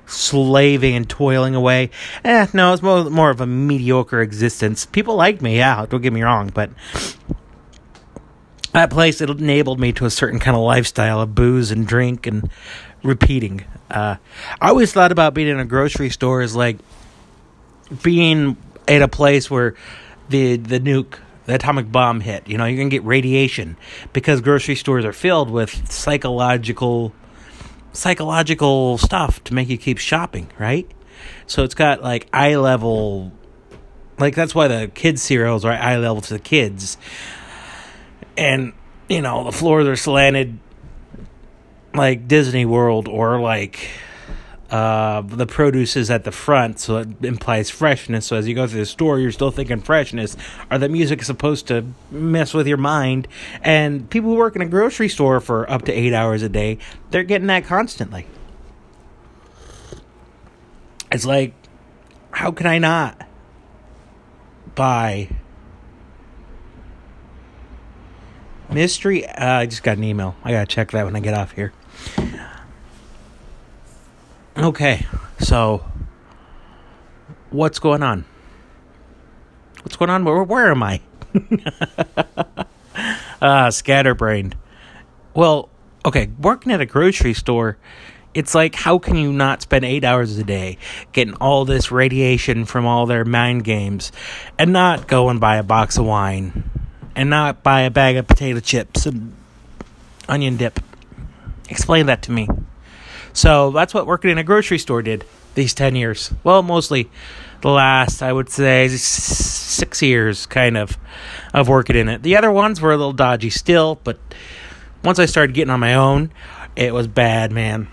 slaving 0.07 0.93
and 0.93 1.09
toiling 1.09 1.55
away. 1.55 1.89
Eh, 2.25 2.47
no, 2.53 2.73
it's 2.73 2.81
more 2.81 3.09
more 3.09 3.29
of 3.29 3.39
a 3.39 3.47
mediocre 3.47 4.19
existence. 4.19 4.85
People 4.85 5.15
like 5.15 5.41
me, 5.41 5.55
yeah. 5.55 5.85
Don't 5.85 6.01
get 6.01 6.11
me 6.11 6.21
wrong, 6.21 6.51
but 6.53 6.69
that 8.73 8.89
place 8.89 9.21
it 9.21 9.29
enabled 9.29 9.79
me 9.79 9.93
to 9.93 10.05
a 10.05 10.09
certain 10.09 10.37
kind 10.37 10.57
of 10.57 10.63
lifestyle 10.63 11.21
of 11.21 11.33
booze 11.33 11.71
and 11.71 11.87
drink 11.87 12.27
and 12.27 12.49
repeating. 13.03 13.63
Uh, 13.89 14.17
I 14.59 14.67
always 14.67 14.91
thought 14.91 15.13
about 15.13 15.33
being 15.33 15.47
in 15.47 15.61
a 15.61 15.65
grocery 15.65 16.09
store 16.09 16.41
as 16.41 16.57
like 16.57 16.77
being 18.03 18.57
at 18.85 19.01
a 19.01 19.07
place 19.07 19.49
where 19.49 19.75
the 20.27 20.57
the 20.57 20.81
nuke 20.81 21.19
the 21.45 21.55
atomic 21.55 21.91
bomb 21.91 22.21
hit. 22.21 22.47
You 22.47 22.57
know, 22.57 22.65
you're 22.65 22.77
going 22.77 22.89
to 22.89 22.95
get 22.95 23.03
radiation 23.03 23.77
because 24.13 24.41
grocery 24.41 24.75
stores 24.75 25.05
are 25.05 25.13
filled 25.13 25.49
with 25.49 25.91
psychological 25.91 27.13
psychological 27.93 28.97
stuff 28.97 29.43
to 29.43 29.53
make 29.53 29.67
you 29.67 29.77
keep 29.77 29.97
shopping, 29.97 30.49
right? 30.57 30.89
So 31.45 31.63
it's 31.63 31.75
got 31.75 32.01
like 32.01 32.27
eye 32.31 32.55
level 32.55 33.33
like 34.17 34.35
that's 34.35 34.55
why 34.55 34.67
the 34.67 34.87
kids 34.87 35.21
cereals 35.21 35.65
are 35.65 35.71
eye 35.71 35.97
level 35.97 36.21
to 36.21 36.33
the 36.33 36.39
kids. 36.39 36.97
And 38.37 38.73
you 39.09 39.21
know, 39.21 39.43
the 39.43 39.51
floors 39.51 39.87
are 39.87 39.95
slanted 39.95 40.57
like 41.93 42.27
Disney 42.27 42.65
World 42.65 43.07
or 43.07 43.41
like 43.41 43.89
uh, 44.71 45.21
the 45.21 45.45
produce 45.45 45.97
is 45.97 46.09
at 46.09 46.23
the 46.23 46.31
front, 46.31 46.79
so 46.79 46.97
it 46.97 47.23
implies 47.23 47.69
freshness. 47.69 48.25
So 48.25 48.37
as 48.37 48.47
you 48.47 48.55
go 48.55 48.65
through 48.67 48.79
the 48.79 48.85
store, 48.85 49.19
you're 49.19 49.33
still 49.33 49.51
thinking 49.51 49.81
freshness, 49.81 50.37
or 50.71 50.77
the 50.77 50.87
music 50.87 51.23
supposed 51.23 51.67
to 51.67 51.85
mess 52.09 52.53
with 52.53 52.67
your 52.67 52.77
mind. 52.77 53.27
And 53.61 54.09
people 54.09 54.29
who 54.29 54.37
work 54.37 54.55
in 54.55 54.61
a 54.61 54.65
grocery 54.65 55.09
store 55.09 55.41
for 55.41 55.69
up 55.69 55.81
to 55.83 55.91
eight 55.91 56.13
hours 56.13 56.41
a 56.41 56.49
day, 56.49 56.77
they're 57.09 57.25
getting 57.25 57.47
that 57.47 57.65
constantly. 57.65 58.27
It's 61.11 61.25
like, 61.25 61.53
how 62.31 62.51
can 62.51 62.65
I 62.65 62.77
not 62.77 63.27
buy 64.75 65.27
mystery? 68.71 69.27
Uh, 69.27 69.59
I 69.59 69.65
just 69.65 69.83
got 69.83 69.97
an 69.97 70.05
email. 70.05 70.37
I 70.45 70.51
gotta 70.53 70.65
check 70.65 70.91
that 70.91 71.03
when 71.03 71.17
I 71.17 71.19
get 71.19 71.33
off 71.33 71.51
here. 71.51 71.73
Okay, 74.57 75.05
so 75.39 75.85
what's 77.51 77.79
going 77.79 78.03
on? 78.03 78.25
What's 79.83 79.95
going 79.95 80.09
on? 80.09 80.25
Where, 80.25 80.43
where 80.43 80.71
am 80.71 80.83
I? 80.83 80.99
ah, 83.41 83.69
scatterbrained. 83.69 84.57
Well, 85.33 85.69
okay, 86.05 86.29
working 86.37 86.73
at 86.73 86.81
a 86.81 86.85
grocery 86.85 87.33
store, 87.33 87.77
it's 88.33 88.53
like 88.53 88.75
how 88.75 88.99
can 88.99 89.15
you 89.15 89.31
not 89.31 89.61
spend 89.61 89.85
eight 89.85 90.03
hours 90.03 90.37
a 90.37 90.43
day 90.43 90.77
getting 91.13 91.35
all 91.35 91.63
this 91.63 91.89
radiation 91.89 92.65
from 92.65 92.85
all 92.85 93.05
their 93.05 93.23
mind 93.23 93.63
games 93.63 94.11
and 94.59 94.73
not 94.73 95.07
go 95.07 95.29
and 95.29 95.39
buy 95.39 95.55
a 95.55 95.63
box 95.63 95.97
of 95.97 96.05
wine 96.05 96.69
and 97.15 97.29
not 97.29 97.63
buy 97.63 97.81
a 97.81 97.89
bag 97.89 98.17
of 98.17 98.27
potato 98.27 98.59
chips 98.59 99.05
and 99.05 99.33
onion 100.27 100.57
dip? 100.57 100.81
Explain 101.69 102.07
that 102.07 102.21
to 102.23 102.33
me. 102.33 102.49
So 103.33 103.71
that's 103.71 103.93
what 103.93 104.07
working 104.07 104.31
in 104.31 104.37
a 104.37 104.43
grocery 104.43 104.77
store 104.77 105.01
did 105.01 105.25
these 105.55 105.73
10 105.73 105.95
years. 105.95 106.33
Well, 106.43 106.63
mostly 106.63 107.09
the 107.61 107.69
last, 107.69 108.21
I 108.21 108.33
would 108.33 108.49
say, 108.49 108.87
six 108.89 110.01
years, 110.01 110.45
kind 110.45 110.77
of, 110.77 110.97
of 111.53 111.67
working 111.67 111.95
in 111.95 112.09
it. 112.09 112.23
The 112.23 112.37
other 112.37 112.51
ones 112.51 112.81
were 112.81 112.91
a 112.91 112.97
little 112.97 113.13
dodgy 113.13 113.49
still, 113.49 113.99
but 114.03 114.19
once 115.03 115.19
I 115.19 115.25
started 115.25 115.53
getting 115.53 115.71
on 115.71 115.79
my 115.79 115.95
own, 115.95 116.31
it 116.75 116.93
was 116.93 117.07
bad, 117.07 117.51
man. 117.51 117.87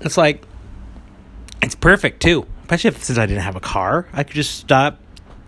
It's 0.00 0.16
like, 0.16 0.44
it's 1.62 1.74
perfect 1.74 2.22
too. 2.22 2.46
Especially 2.62 2.88
if, 2.88 3.04
since 3.04 3.18
I 3.18 3.26
didn't 3.26 3.42
have 3.42 3.56
a 3.56 3.60
car, 3.60 4.08
I 4.12 4.24
could 4.24 4.34
just 4.34 4.58
stop, 4.58 4.98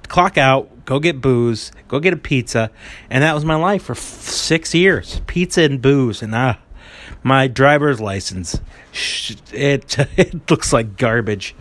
clock 0.09 0.39
out, 0.39 0.85
go 0.85 1.01
get 1.01 1.21
booze, 1.21 1.73
go 1.89 2.01
get 2.01 2.13
a 2.13 2.17
pizza, 2.17 2.71
and 3.11 3.23
that 3.23 3.35
was 3.35 3.45
my 3.45 3.57
life 3.57 3.85
for 3.85 3.93
f- 3.93 3.99
six 3.99 4.75
years. 4.75 5.21
Pizza 5.27 5.63
and 5.63 5.83
booze, 5.83 6.23
and 6.23 6.35
ah, 6.35 6.59
my 7.23 7.49
driver's 7.49 8.01
license. 8.01 8.61
It 9.53 9.99
it 10.17 10.51
looks 10.51 10.73
like 10.73 10.97
garbage. 10.97 11.55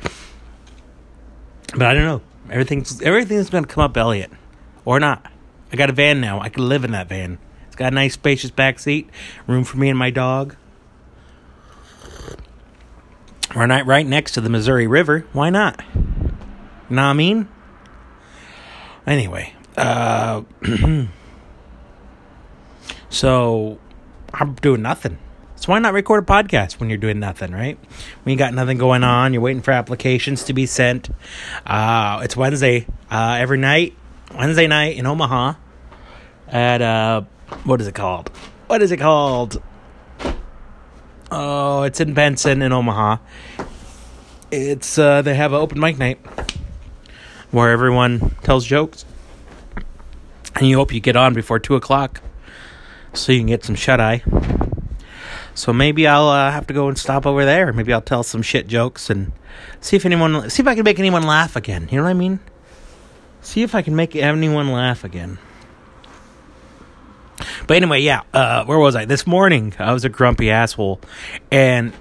But 1.74 1.84
I 1.84 1.94
don't 1.94 2.04
know. 2.04 2.22
Everything's 2.50 3.02
everything's 3.02 3.50
gonna 3.50 3.68
come 3.68 3.84
up 3.84 3.98
Elliot. 3.98 4.32
Or 4.86 5.00
not. 5.00 5.30
I 5.72 5.76
got 5.76 5.90
a 5.90 5.94
van 5.94 6.22
now. 6.22 6.40
I 6.40 6.50
can 6.50 6.68
live 6.70 6.86
in 6.86 6.92
that 6.92 7.10
van. 7.10 7.40
It's 7.68 7.76
got 7.76 7.92
a 7.92 7.96
nice 7.96 8.14
spacious 8.14 8.52
back 8.52 8.80
seat, 8.80 9.10
room 9.46 9.66
for 9.66 9.78
me 9.78 9.90
and 9.90 10.00
my 10.00 10.10
dog. 10.10 10.56
We're 13.56 13.66
not 13.66 13.86
right 13.86 14.06
next 14.06 14.34
to 14.34 14.42
the 14.42 14.50
Missouri 14.50 14.88
River. 14.88 15.26
Why 15.34 15.50
not? 15.50 15.82
Nah, 16.90 17.10
I 17.10 17.14
mean? 17.14 17.48
Anyway, 19.06 19.54
uh, 19.76 20.44
so 23.10 23.80
I'm 24.34 24.54
doing 24.56 24.82
nothing. 24.82 25.18
So 25.68 25.74
why 25.74 25.80
not 25.80 25.92
record 25.92 26.24
a 26.24 26.26
podcast 26.26 26.80
when 26.80 26.88
you're 26.88 26.98
doing 26.98 27.20
nothing, 27.20 27.52
right? 27.52 27.78
When 28.24 28.32
you 28.32 28.38
got 28.38 28.54
nothing 28.54 28.78
going 28.78 29.04
on, 29.04 29.34
you're 29.34 29.42
waiting 29.42 29.62
for 29.62 29.72
applications 29.72 30.46
to 30.46 30.54
be 30.54 30.66
sent. 30.66 31.10
Uh, 31.66 32.22
it's 32.24 32.38
Wednesday 32.38 32.88
uh, 33.12 33.36
every 33.38 33.58
night, 33.58 33.94
Wednesday 34.34 34.68
night 34.68 34.96
in 34.96 35.06
Omaha 35.06 35.56
at 36.48 36.82
uh, 36.82 37.24
what 37.66 37.82
is 37.82 37.88
it 37.88 37.96
called? 37.96 38.30
What 38.68 38.82
is 38.82 38.94
it 38.94 38.98
called? 39.02 39.62
Oh, 41.32 41.84
it's 41.84 42.00
in 42.00 42.14
Benson 42.14 42.62
in 42.62 42.72
Omaha. 42.72 43.18
It's 44.50 44.98
uh, 44.98 45.22
they 45.22 45.36
have 45.36 45.52
an 45.52 45.60
open 45.60 45.82
mic 45.82 45.98
night 45.98 46.20
where 47.52 47.72
everyone 47.72 48.38
tells 48.44 48.66
jokes, 48.66 49.04
and 50.56 50.66
you 50.66 50.78
hope 50.78 50.94
you 50.94 51.02
get 51.02 51.18
on 51.18 51.34
before 51.34 51.60
two 51.60 51.76
o'clock 51.76 52.22
so 53.12 53.34
you 53.34 53.40
can 53.40 53.48
get 53.48 53.66
some 53.66 53.76
shut 53.76 54.00
eye. 54.00 54.24
So 55.58 55.74
maybe 55.74 56.06
I'll 56.06 56.28
uh, 56.28 56.52
have 56.52 56.68
to 56.68 56.74
go 56.74 56.88
and 56.88 56.96
stop 56.96 57.26
over 57.26 57.44
there. 57.44 57.74
Maybe 57.74 57.92
I'll 57.92 58.00
tell 58.00 58.22
some 58.22 58.44
shit 58.44 58.68
jokes 58.68 59.10
and 59.10 59.32
see 59.82 59.96
if 59.96 60.06
anyone, 60.06 60.52
see 60.52 60.62
if 60.62 60.68
I 60.68 60.76
can 60.76 60.84
make 60.84 61.00
anyone 61.00 61.24
laugh 61.24 61.56
again. 61.56 61.90
You 61.90 61.98
know 61.98 62.04
what 62.04 62.12
I 62.12 62.14
mean? 62.14 62.40
See 63.42 63.64
if 63.64 63.74
I 63.74 63.82
can 63.82 63.96
make 63.96 64.16
anyone 64.16 64.72
laugh 64.72 65.04
again. 65.04 65.40
But 67.66 67.78
anyway, 67.78 68.02
yeah. 68.02 68.22
Uh, 68.32 68.66
where 68.66 68.78
was 68.78 68.96
I? 68.96 69.06
This 69.06 69.26
morning, 69.26 69.74
I 69.80 69.94
was 69.94 70.06
a 70.06 70.10
grumpy 70.10 70.52
asshole, 70.52 71.02
and 71.52 71.92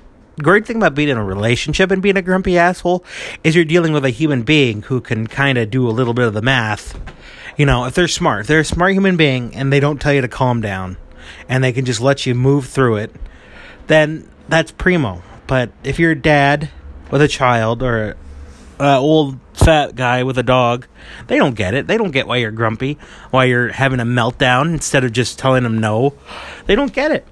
great 0.42 0.66
thing 0.66 0.76
about 0.76 0.94
being 0.94 1.08
in 1.08 1.16
a 1.16 1.24
relationship 1.24 1.90
and 1.90 2.02
being 2.02 2.18
a 2.18 2.22
grumpy 2.22 2.58
asshole 2.58 3.06
is 3.42 3.56
you're 3.56 3.64
dealing 3.64 3.94
with 3.94 4.04
a 4.04 4.10
human 4.10 4.42
being 4.42 4.82
who 4.82 5.00
can 5.00 5.26
kind 5.26 5.56
of 5.56 5.70
do 5.70 5.88
a 5.88 5.92
little 5.92 6.12
bit 6.12 6.26
of 6.26 6.34
the 6.34 6.42
math. 6.42 7.00
You 7.56 7.64
know, 7.64 7.86
if 7.86 7.94
they're 7.94 8.06
smart, 8.06 8.42
if 8.42 8.46
they're 8.48 8.60
a 8.60 8.64
smart 8.66 8.92
human 8.92 9.16
being 9.16 9.54
and 9.54 9.72
they 9.72 9.80
don't 9.80 9.98
tell 9.98 10.12
you 10.12 10.20
to 10.20 10.28
calm 10.28 10.60
down, 10.60 10.98
and 11.48 11.64
they 11.64 11.72
can 11.72 11.86
just 11.86 12.02
let 12.02 12.26
you 12.26 12.34
move 12.34 12.66
through 12.66 12.96
it 12.96 13.14
then 13.86 14.28
that's 14.48 14.72
primo. 14.72 15.22
But 15.46 15.70
if 15.84 15.98
you're 15.98 16.12
a 16.12 16.20
dad 16.20 16.70
with 17.10 17.22
a 17.22 17.28
child 17.28 17.82
or 17.82 18.16
an 18.78 18.98
old 18.98 19.38
fat 19.54 19.94
guy 19.94 20.22
with 20.22 20.38
a 20.38 20.42
dog, 20.42 20.86
they 21.28 21.38
don't 21.38 21.54
get 21.54 21.74
it. 21.74 21.86
They 21.86 21.96
don't 21.96 22.10
get 22.10 22.26
why 22.26 22.36
you're 22.36 22.50
grumpy, 22.50 22.98
why 23.30 23.44
you're 23.44 23.68
having 23.68 24.00
a 24.00 24.04
meltdown 24.04 24.72
instead 24.72 25.04
of 25.04 25.12
just 25.12 25.38
telling 25.38 25.62
them 25.62 25.78
no. 25.78 26.14
They 26.66 26.74
don't 26.74 26.92
get 26.92 27.10
it. 27.12 27.26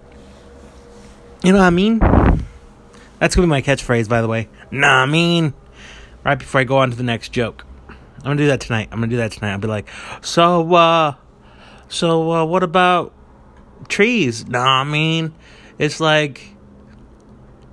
You 1.43 1.53
know 1.53 1.59
what 1.59 1.67
I 1.67 1.71
mean? 1.71 1.99
That's 3.19 3.35
gonna 3.35 3.47
be 3.47 3.51
my 3.51 3.63
catchphrase, 3.63 4.09
by 4.09 4.23
the 4.23 4.29
way. 4.29 4.49
Nah, 4.71 5.03
I 5.03 5.07
mean, 5.07 5.55
right 6.25 6.39
before 6.39 6.61
I 6.61 6.65
go 6.65 6.79
on 6.79 6.91
to 6.91 6.97
the 6.97 7.03
next 7.03 7.31
joke. 7.31 7.65
I'm 7.89 8.31
gonna 8.31 8.37
do 8.37 8.47
that 8.47 8.61
tonight. 8.61 8.89
I'm 8.91 8.99
gonna 8.99 9.11
do 9.11 9.19
that 9.19 9.33
tonight. 9.33 9.53
I'll 9.53 9.59
be 9.59 9.69
like, 9.69 9.89
so, 10.23 10.75
uh, 10.75 11.15
so, 11.89 12.33
uh, 12.33 12.45
what 12.47 12.63
about 12.63 13.13
trees? 13.89 14.47
Nah, 14.49 14.81
I 14.81 14.85
mean, 14.85 15.35
it's 15.79 16.01
like, 16.01 16.55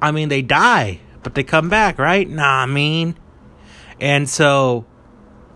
I 0.01 0.11
mean, 0.11 0.29
they 0.29 0.41
die, 0.41 0.99
but 1.23 1.35
they 1.35 1.43
come 1.43 1.69
back, 1.69 1.97
right? 1.97 2.27
Nah, 2.27 2.63
I 2.63 2.65
mean, 2.65 3.15
and 3.99 4.27
so, 4.27 4.85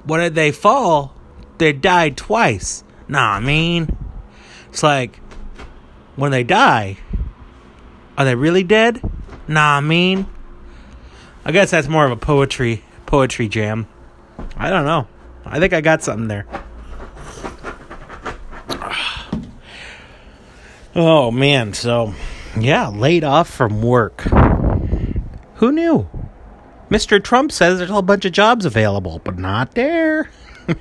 what 0.03 0.19
when 0.19 0.33
they 0.33 0.51
fall, 0.51 1.15
they 1.57 1.73
died 1.73 2.17
twice. 2.17 2.83
Nah, 3.07 3.33
I 3.33 3.39
mean, 3.39 3.95
it's 4.69 4.83
like, 4.83 5.17
when 6.15 6.31
they 6.31 6.43
die, 6.43 6.97
are 8.17 8.25
they 8.25 8.35
really 8.35 8.63
dead? 8.63 9.01
Nah, 9.47 9.77
I 9.77 9.81
mean, 9.81 10.27
I 11.43 11.51
guess 11.51 11.71
that's 11.71 11.87
more 11.87 12.05
of 12.05 12.11
a 12.11 12.17
poetry 12.17 12.83
poetry 13.05 13.47
jam. 13.47 13.87
I 14.57 14.69
don't 14.69 14.85
know. 14.85 15.07
I 15.45 15.59
think 15.59 15.73
I 15.73 15.81
got 15.81 16.03
something 16.03 16.27
there. 16.27 16.45
Oh 20.97 21.29
man, 21.29 21.73
so 21.73 22.13
yeah, 22.59 22.87
laid 22.87 23.23
off 23.23 23.49
from 23.49 23.81
work. 23.81 24.21
Who 25.55 25.71
knew? 25.71 26.07
Mr. 26.89 27.23
Trump 27.23 27.51
says 27.51 27.77
there's 27.77 27.89
a 27.89 27.93
whole 27.93 28.01
bunch 28.01 28.25
of 28.25 28.31
jobs 28.31 28.65
available, 28.65 29.19
but 29.23 29.37
not 29.37 29.73
there. 29.73 30.29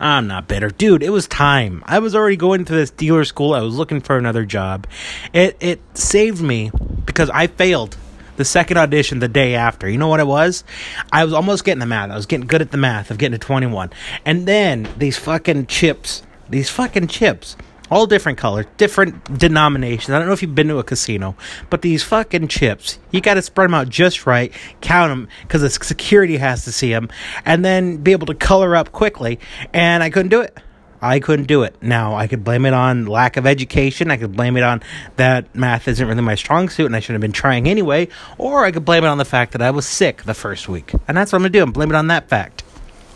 I'm 0.00 0.26
not 0.26 0.48
bitter. 0.48 0.68
Dude, 0.68 1.02
it 1.02 1.10
was 1.10 1.28
time. 1.28 1.82
I 1.86 2.00
was 2.00 2.16
already 2.16 2.36
going 2.36 2.64
to 2.64 2.72
this 2.72 2.90
dealer 2.90 3.24
school. 3.24 3.54
I 3.54 3.60
was 3.60 3.76
looking 3.76 4.00
for 4.00 4.18
another 4.18 4.44
job. 4.44 4.88
It 5.32 5.56
it 5.60 5.80
saved 5.96 6.42
me 6.42 6.72
because 7.06 7.30
I 7.30 7.46
failed 7.46 7.96
the 8.36 8.44
second 8.44 8.78
audition 8.78 9.20
the 9.20 9.28
day 9.28 9.54
after. 9.54 9.88
You 9.88 9.98
know 9.98 10.08
what 10.08 10.18
it 10.18 10.26
was? 10.26 10.64
I 11.12 11.24
was 11.24 11.32
almost 11.32 11.64
getting 11.64 11.78
the 11.78 11.86
math. 11.86 12.10
I 12.10 12.16
was 12.16 12.26
getting 12.26 12.48
good 12.48 12.62
at 12.62 12.72
the 12.72 12.78
math 12.78 13.12
of 13.12 13.18
getting 13.18 13.38
to 13.38 13.46
21. 13.46 13.90
And 14.24 14.46
then 14.48 14.88
these 14.98 15.16
fucking 15.18 15.66
chips, 15.66 16.24
these 16.48 16.68
fucking 16.68 17.06
chips, 17.06 17.56
all 17.92 18.06
different 18.06 18.38
colors, 18.38 18.64
different 18.78 19.38
denominations. 19.38 20.08
I 20.08 20.18
don't 20.18 20.26
know 20.26 20.32
if 20.32 20.40
you've 20.40 20.54
been 20.54 20.68
to 20.68 20.78
a 20.78 20.82
casino, 20.82 21.36
but 21.68 21.82
these 21.82 22.02
fucking 22.02 22.48
chips, 22.48 22.98
you 23.10 23.20
got 23.20 23.34
to 23.34 23.42
spread 23.42 23.66
them 23.66 23.74
out 23.74 23.90
just 23.90 24.26
right, 24.26 24.50
count 24.80 25.10
them 25.10 25.28
because 25.42 25.60
the 25.60 25.68
security 25.68 26.38
has 26.38 26.64
to 26.64 26.72
see 26.72 26.90
them, 26.90 27.10
and 27.44 27.62
then 27.62 27.98
be 27.98 28.12
able 28.12 28.26
to 28.28 28.34
color 28.34 28.74
up 28.74 28.92
quickly. 28.92 29.38
And 29.74 30.02
I 30.02 30.08
couldn't 30.08 30.30
do 30.30 30.40
it. 30.40 30.56
I 31.02 31.20
couldn't 31.20 31.46
do 31.46 31.64
it. 31.64 31.76
Now, 31.82 32.14
I 32.14 32.28
could 32.28 32.44
blame 32.44 32.64
it 32.64 32.72
on 32.72 33.04
lack 33.04 33.36
of 33.36 33.46
education. 33.46 34.10
I 34.10 34.16
could 34.16 34.32
blame 34.32 34.56
it 34.56 34.62
on 34.62 34.82
that 35.16 35.54
math 35.54 35.86
isn't 35.86 36.08
really 36.08 36.22
my 36.22 36.36
strong 36.36 36.70
suit 36.70 36.86
and 36.86 36.96
I 36.96 37.00
should 37.00 37.12
have 37.12 37.20
been 37.20 37.32
trying 37.32 37.68
anyway. 37.68 38.08
Or 38.38 38.64
I 38.64 38.70
could 38.70 38.86
blame 38.86 39.04
it 39.04 39.08
on 39.08 39.18
the 39.18 39.24
fact 39.26 39.52
that 39.52 39.60
I 39.60 39.72
was 39.72 39.86
sick 39.86 40.22
the 40.22 40.32
first 40.32 40.68
week. 40.68 40.92
And 41.08 41.16
that's 41.16 41.32
what 41.32 41.38
I'm 41.38 41.42
going 41.42 41.52
to 41.52 41.58
do. 41.58 41.62
I'm 41.64 41.72
blame 41.72 41.90
it 41.90 41.96
on 41.96 42.06
that 42.06 42.28
fact 42.28 42.62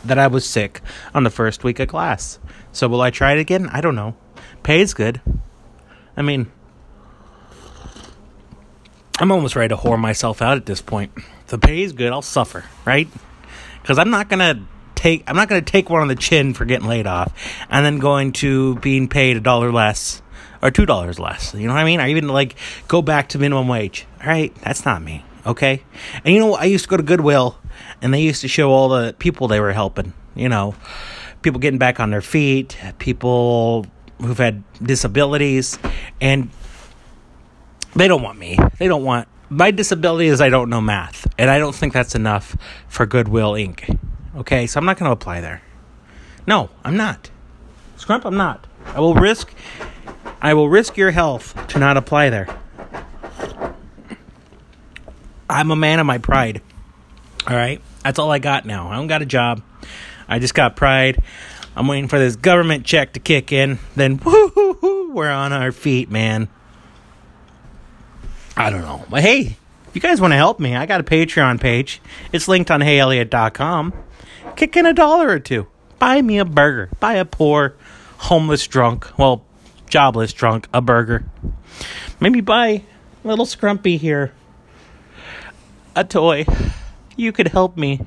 that 0.05 0.19
I 0.19 0.27
was 0.27 0.45
sick 0.45 0.83
on 1.15 1.23
the 1.23 1.31
first 1.31 1.65
week 1.65 1.79
of 1.79 1.89
class. 1.89 2.41
So, 2.73 2.89
will 2.89 3.01
I 3.01 3.11
try 3.11 3.33
it 3.33 3.39
again? 3.39 3.71
I 3.73 3.81
don't 3.81 3.95
know. 3.95 4.17
Pay's 4.63 4.95
good. 4.95 5.21
I 6.17 6.23
mean, 6.23 6.51
I'm 9.19 9.33
almost 9.33 9.57
ready 9.57 9.75
to 9.75 9.81
whore 9.81 9.99
myself 9.99 10.43
out 10.43 10.57
at 10.57 10.67
this 10.67 10.83
point. 10.83 11.13
If 11.17 11.47
the 11.47 11.59
pay 11.59 11.83
is 11.83 11.93
good, 11.93 12.13
I'll 12.13 12.23
suffer, 12.23 12.65
right? 12.85 13.09
Because 13.81 13.99
I'm 13.99 14.11
not 14.11 14.29
gonna 14.29 14.67
take 14.95 15.25
I'm 15.27 15.37
not 15.37 15.49
gonna 15.49 15.63
take 15.63 15.89
one 15.89 16.03
on 16.03 16.09
the 16.09 16.17
chin 16.17 16.53
for 16.53 16.65
getting 16.65 16.89
laid 16.89 17.07
off, 17.07 17.33
and 17.71 17.87
then 17.87 17.99
going 17.99 18.33
to 18.33 18.77
being 18.77 19.09
paid 19.09 19.37
a 19.37 19.41
dollar 19.41 19.73
less 19.73 20.21
or 20.63 20.71
two 20.71 20.85
dollars 20.85 21.19
less. 21.19 21.55
You 21.55 21.67
know 21.67 21.75
what 21.75 21.81
I 21.81 21.85
mean? 21.85 22.01
Or 22.01 22.07
even 22.07 22.29
like 22.29 22.57
go 22.89 23.01
back 23.01 23.31
to 23.31 23.39
minimum 23.39 23.69
wage. 23.69 24.07
All 24.21 24.27
right, 24.27 24.55
that's 24.57 24.85
not 24.85 25.03
me. 25.03 25.25
Okay, 25.47 25.83
and 26.25 26.35
you 26.35 26.41
know 26.41 26.55
I 26.55 26.65
used 26.65 26.85
to 26.85 26.91
go 26.91 26.97
to 26.97 27.03
Goodwill, 27.03 27.59
and 28.03 28.13
they 28.13 28.21
used 28.21 28.43
to 28.43 28.49
show 28.49 28.71
all 28.71 28.89
the 28.89 29.15
people 29.19 29.49
they 29.49 29.61
were 29.61 29.73
helping. 29.73 30.13
You 30.35 30.51
know, 30.51 30.75
people 31.41 31.61
getting 31.61 31.79
back 31.79 32.01
on 32.01 32.11
their 32.11 32.21
feet, 32.21 32.77
people 32.99 33.87
who've 34.21 34.39
had 34.39 34.63
disabilities, 34.83 35.79
and 36.21 36.51
they 37.95 38.09
don't 38.09 38.23
want 38.23 38.39
me. 38.39 38.59
They 38.79 38.89
don't 38.89 39.05
want 39.05 39.29
my 39.49 39.71
disability 39.71 40.27
is 40.29 40.41
I 40.41 40.49
don't 40.49 40.71
know 40.71 40.81
math, 40.81 41.27
and 41.39 41.51
I 41.51 41.59
don't 41.59 41.75
think 41.75 41.93
that's 41.93 42.15
enough 42.15 42.57
for 42.89 43.07
Goodwill 43.07 43.53
Inc. 43.53 43.99
Okay, 44.37 44.67
so 44.67 44.79
I'm 44.79 44.85
not 44.85 44.99
going 44.99 45.09
to 45.09 45.13
apply 45.13 45.41
there. 45.41 45.63
No, 46.47 46.71
I'm 46.85 46.97
not. 46.97 47.31
Scrump, 47.97 48.25
I'm 48.25 48.37
not. 48.37 48.67
I 48.87 49.01
will 49.01 49.15
risk. 49.15 49.53
I 50.41 50.55
will 50.55 50.69
risk 50.69 50.97
your 50.97 51.11
health 51.11 51.67
to 51.69 51.79
not 51.79 51.97
apply 51.97 52.31
there. 52.31 52.49
I'm 55.49 55.71
a 55.71 55.77
man 55.77 56.01
of 56.01 56.07
my 56.07 56.19
pride. 56.19 56.61
All 57.49 57.57
right, 57.57 57.81
that's 58.03 58.19
all 58.19 58.31
I 58.31 58.39
got 58.41 58.67
now. 58.67 58.89
I 58.89 58.97
don't 58.97 59.07
got 59.07 59.23
a 59.23 59.27
job. 59.27 59.63
I 60.29 60.41
just 60.41 60.55
got 60.55 60.75
pride. 60.75 61.23
I'm 61.77 61.87
waiting 61.87 62.09
for 62.09 62.19
this 62.19 62.37
government 62.37 62.87
check 62.87 63.13
to 63.13 63.21
kick 63.21 63.53
in. 63.53 63.79
Then, 63.95 64.19
woo 64.25 65.13
we're 65.13 65.31
on 65.31 65.53
our 65.53 65.73
feet, 65.73 66.11
man. 66.11 66.49
I 68.57 68.71
don't 68.71 68.83
know. 68.83 69.05
But 69.09 69.23
hey, 69.23 69.57
if 69.87 69.91
you 69.95 70.01
guys 70.01 70.21
want 70.21 70.33
to 70.33 70.37
help 70.37 70.61
me, 70.61 70.75
I 70.75 70.87
got 70.87 71.01
a 71.01 71.05
Patreon 71.05 71.61
page. 71.61 72.01
It's 72.33 72.49
linked 72.49 72.71
on 72.71 72.81
heyelia.com. 72.81 73.93
Kick 74.57 74.77
in 74.77 74.87
a 74.87 74.93
dollar 74.93 75.29
or 75.29 75.39
two. 75.39 75.67
Buy 75.99 76.21
me 76.23 76.39
a 76.39 76.45
burger. 76.45 76.91
Buy 77.01 77.15
a 77.15 77.25
poor, 77.25 77.77
homeless 78.19 78.67
drunk, 78.67 79.19
well, 79.19 79.45
jobless 79.89 80.33
drunk, 80.33 80.69
a 80.73 80.81
burger. 80.81 81.25
Maybe 82.21 82.41
buy 82.41 82.83
little 83.25 83.47
Scrumpy 83.47 83.99
here 83.99 84.33
a 85.95 86.05
toy. 86.05 86.45
You 87.17 87.33
could 87.33 87.49
help 87.49 87.77
me 87.77 88.03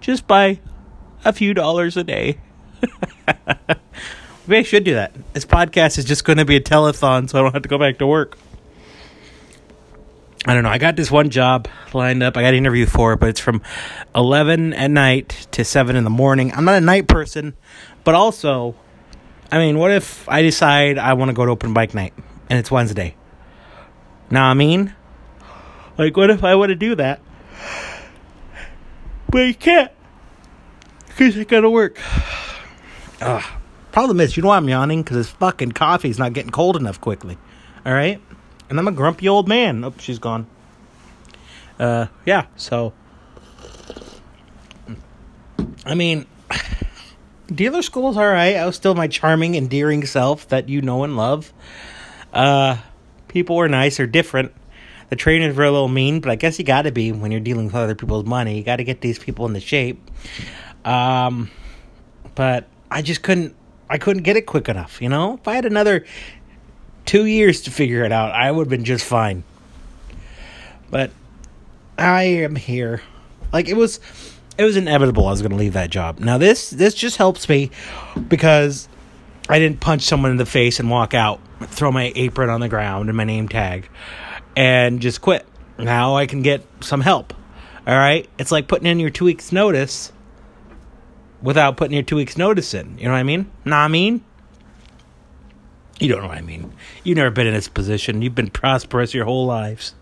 just 0.00 0.26
by 0.26 0.58
a 1.24 1.32
few 1.32 1.54
dollars 1.54 1.96
a 1.96 2.02
day. 2.02 2.38
I 4.48 4.62
should 4.62 4.84
do 4.84 4.94
that. 4.94 5.12
This 5.32 5.44
podcast 5.44 5.98
is 5.98 6.04
just 6.04 6.24
going 6.24 6.38
to 6.38 6.44
be 6.44 6.56
a 6.56 6.60
telethon, 6.60 7.28
so 7.30 7.38
I 7.38 7.42
don't 7.42 7.52
have 7.52 7.62
to 7.62 7.68
go 7.68 7.78
back 7.78 7.98
to 7.98 8.06
work. 8.06 8.36
I 10.46 10.54
don't 10.54 10.62
know. 10.62 10.70
I 10.70 10.78
got 10.78 10.96
this 10.96 11.10
one 11.10 11.30
job 11.30 11.68
lined 11.92 12.22
up. 12.22 12.36
I 12.36 12.42
got 12.42 12.48
an 12.48 12.54
interview 12.54 12.86
for 12.86 13.12
it, 13.12 13.20
but 13.20 13.28
it's 13.28 13.40
from 13.40 13.62
11 14.14 14.72
at 14.72 14.90
night 14.90 15.46
to 15.52 15.64
7 15.64 15.94
in 15.96 16.04
the 16.04 16.10
morning. 16.10 16.52
I'm 16.54 16.64
not 16.64 16.76
a 16.76 16.80
night 16.80 17.08
person, 17.08 17.54
but 18.04 18.14
also, 18.14 18.74
I 19.52 19.58
mean, 19.58 19.78
what 19.78 19.90
if 19.90 20.26
I 20.28 20.42
decide 20.42 20.96
I 20.96 21.12
want 21.12 21.28
to 21.28 21.34
go 21.34 21.44
to 21.44 21.52
open 21.52 21.72
mic 21.72 21.94
night 21.94 22.14
and 22.48 22.58
it's 22.58 22.70
Wednesday? 22.70 23.16
Now, 24.30 24.46
I 24.46 24.54
mean, 24.54 24.94
like, 25.98 26.16
what 26.16 26.30
if 26.30 26.42
I 26.42 26.54
want 26.54 26.70
to 26.70 26.76
do 26.76 26.94
that? 26.94 27.20
But 29.28 29.40
you 29.40 29.54
can't 29.54 29.92
because 31.06 31.36
I 31.36 31.44
gotta 31.44 31.68
work. 31.68 32.00
Ugh. 33.20 33.44
Problem 33.92 34.20
is, 34.20 34.36
you 34.36 34.42
know 34.42 34.48
why 34.48 34.56
I'm 34.56 34.68
yawning? 34.68 35.02
Because 35.02 35.16
this 35.16 35.30
fucking 35.30 35.72
coffee's 35.72 36.18
not 36.18 36.32
getting 36.32 36.52
cold 36.52 36.76
enough 36.76 37.00
quickly. 37.00 37.36
All 37.84 37.92
right? 37.92 38.20
And 38.68 38.78
I'm 38.78 38.86
a 38.86 38.92
grumpy 38.92 39.28
old 39.28 39.48
man. 39.48 39.84
Oh, 39.84 39.92
she's 39.98 40.18
gone. 40.18 40.46
Uh, 41.78 42.06
yeah, 42.24 42.46
so. 42.56 42.92
I 45.84 45.94
mean, 45.94 46.26
dealer 47.48 47.82
school's 47.82 48.16
alright. 48.16 48.56
I 48.56 48.66
was 48.66 48.76
still 48.76 48.94
my 48.94 49.08
charming, 49.08 49.56
endearing 49.56 50.06
self 50.06 50.46
that 50.48 50.68
you 50.68 50.82
know 50.82 51.02
and 51.02 51.16
love. 51.16 51.52
Uh, 52.32 52.76
people 53.26 53.56
were 53.56 53.68
nice 53.68 53.98
or 53.98 54.06
different. 54.06 54.52
The 55.08 55.16
trainers 55.16 55.56
were 55.56 55.64
a 55.64 55.70
little 55.72 55.88
mean, 55.88 56.20
but 56.20 56.30
I 56.30 56.36
guess 56.36 56.60
you 56.60 56.64
gotta 56.64 56.92
be 56.92 57.10
when 57.10 57.32
you're 57.32 57.40
dealing 57.40 57.66
with 57.66 57.74
other 57.74 57.96
people's 57.96 58.24
money. 58.24 58.58
You 58.58 58.62
gotta 58.62 58.84
get 58.84 59.00
these 59.00 59.18
people 59.18 59.46
into 59.46 59.58
shape. 59.58 60.00
Um, 60.84 61.50
but 62.36 62.68
I 62.90 63.02
just 63.02 63.22
couldn't 63.22 63.54
I 63.88 63.98
couldn't 63.98 64.22
get 64.22 64.36
it 64.36 64.42
quick 64.46 64.68
enough, 64.68 65.02
you 65.02 65.08
know? 65.08 65.34
If 65.34 65.48
I 65.48 65.54
had 65.54 65.64
another 65.64 66.04
2 67.06 67.24
years 67.24 67.62
to 67.62 67.70
figure 67.70 68.04
it 68.04 68.12
out, 68.12 68.32
I 68.32 68.50
would 68.50 68.66
have 68.66 68.70
been 68.70 68.84
just 68.84 69.04
fine. 69.04 69.42
But 70.90 71.10
I 71.98 72.22
am 72.22 72.56
here. 72.56 73.02
Like 73.52 73.68
it 73.68 73.76
was 73.76 74.00
it 74.58 74.64
was 74.64 74.76
inevitable 74.76 75.26
I 75.26 75.30
was 75.30 75.42
going 75.42 75.52
to 75.52 75.56
leave 75.56 75.72
that 75.72 75.90
job. 75.90 76.20
Now 76.20 76.38
this 76.38 76.70
this 76.70 76.94
just 76.94 77.16
helps 77.16 77.48
me 77.48 77.70
because 78.28 78.88
I 79.48 79.58
didn't 79.58 79.80
punch 79.80 80.02
someone 80.02 80.30
in 80.30 80.36
the 80.36 80.46
face 80.46 80.78
and 80.78 80.90
walk 80.90 81.14
out, 81.14 81.40
throw 81.62 81.90
my 81.90 82.12
apron 82.14 82.50
on 82.50 82.60
the 82.60 82.68
ground 82.68 83.08
and 83.08 83.16
my 83.16 83.24
name 83.24 83.48
tag 83.48 83.88
and 84.56 85.00
just 85.00 85.20
quit. 85.20 85.46
Now 85.78 86.16
I 86.16 86.26
can 86.26 86.42
get 86.42 86.62
some 86.80 87.00
help. 87.00 87.34
All 87.86 87.96
right? 87.96 88.28
It's 88.38 88.52
like 88.52 88.68
putting 88.68 88.86
in 88.86 89.00
your 89.00 89.10
2 89.10 89.24
weeks 89.24 89.50
notice 89.50 90.12
without 91.42 91.76
putting 91.76 91.94
your 91.94 92.02
two 92.02 92.16
weeks 92.16 92.36
notice 92.36 92.74
in. 92.74 92.98
You 92.98 93.04
know 93.04 93.12
what 93.12 93.18
I 93.18 93.22
mean? 93.22 93.50
Nah, 93.64 93.84
I 93.84 93.88
mean. 93.88 94.24
You 95.98 96.08
don't 96.08 96.22
know 96.22 96.28
what 96.28 96.38
I 96.38 96.42
mean. 96.42 96.72
You've 97.04 97.18
never 97.18 97.30
been 97.30 97.46
in 97.46 97.54
this 97.54 97.68
position. 97.68 98.22
You've 98.22 98.34
been 98.34 98.50
prosperous 98.50 99.12
your 99.12 99.26
whole 99.26 99.46
lives. 99.46 99.94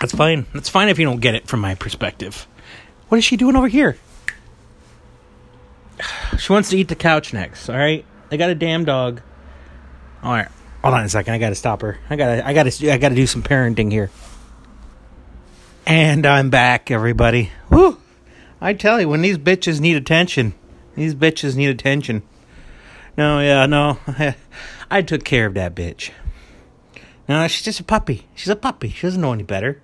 That's 0.00 0.12
fine. 0.12 0.46
That's 0.52 0.68
fine 0.68 0.88
if 0.88 0.98
you 0.98 1.04
don't 1.04 1.20
get 1.20 1.36
it 1.36 1.46
from 1.46 1.60
my 1.60 1.76
perspective. 1.76 2.48
What 3.08 3.18
is 3.18 3.24
she 3.24 3.36
doing 3.36 3.54
over 3.54 3.68
here? 3.68 3.96
She 6.38 6.52
wants 6.52 6.70
to 6.70 6.78
eat 6.78 6.88
the 6.88 6.96
couch 6.96 7.32
next, 7.32 7.68
alright? 7.68 8.04
I 8.32 8.36
got 8.36 8.50
a 8.50 8.54
damn 8.54 8.84
dog. 8.84 9.20
Alright. 10.24 10.48
Hold 10.82 10.94
on 10.94 11.04
a 11.04 11.08
second. 11.08 11.34
I 11.34 11.38
gotta 11.38 11.54
stop 11.54 11.82
her. 11.82 11.98
I 12.10 12.16
gotta 12.16 12.44
I 12.46 12.52
gotta 12.52 12.92
I 12.92 12.98
gotta 12.98 13.14
do 13.14 13.26
some 13.26 13.42
parenting 13.42 13.92
here. 13.92 14.10
And 15.86 16.26
I'm 16.26 16.50
back, 16.50 16.90
everybody. 16.90 17.50
Woo! 17.70 17.98
I 18.62 18.74
tell 18.74 19.00
you, 19.00 19.08
when 19.08 19.22
these 19.22 19.38
bitches 19.38 19.80
need 19.80 19.96
attention, 19.96 20.54
these 20.94 21.16
bitches 21.16 21.56
need 21.56 21.68
attention. 21.68 22.22
No, 23.18 23.40
yeah, 23.40 23.66
no. 23.66 23.98
I 24.90 25.02
took 25.02 25.24
care 25.24 25.46
of 25.46 25.54
that 25.54 25.74
bitch. 25.74 26.12
No, 27.28 27.46
she's 27.48 27.64
just 27.64 27.80
a 27.80 27.84
puppy. 27.84 28.28
She's 28.36 28.50
a 28.50 28.56
puppy. 28.56 28.90
She 28.90 29.04
doesn't 29.04 29.20
know 29.20 29.32
any 29.32 29.42
better. 29.42 29.82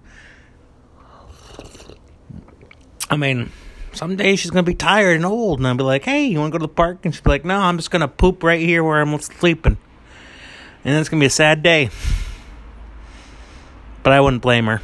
I 3.11 3.17
mean, 3.17 3.51
someday 3.93 4.37
she's 4.37 4.53
gonna 4.53 4.63
be 4.63 4.75
tired 4.75 5.17
and 5.17 5.27
old, 5.27 5.59
and 5.59 5.67
I'll 5.67 5.75
be 5.75 5.83
like, 5.83 6.05
"Hey, 6.05 6.27
you 6.27 6.39
want 6.39 6.53
to 6.53 6.59
go 6.59 6.65
to 6.65 6.69
the 6.69 6.75
park?" 6.75 7.01
And 7.05 7.13
she'll 7.13 7.25
be 7.25 7.31
like, 7.31 7.45
"No, 7.45 7.59
I'm 7.59 7.79
just 7.79 7.91
gonna 7.91 8.07
poop 8.07 8.45
right 8.45 8.61
here 8.61 8.85
where 8.85 9.01
I'm 9.01 9.19
sleeping," 9.19 9.77
and 10.85 10.97
it's 10.97 11.09
gonna 11.09 11.21
be 11.21 11.27
a 11.27 11.31
sad 11.31 11.65
day. 11.65 11.91
But 14.05 14.13
I 14.13 14.21
wouldn't 14.21 14.43
blame 14.43 14.67
her. 14.67 14.83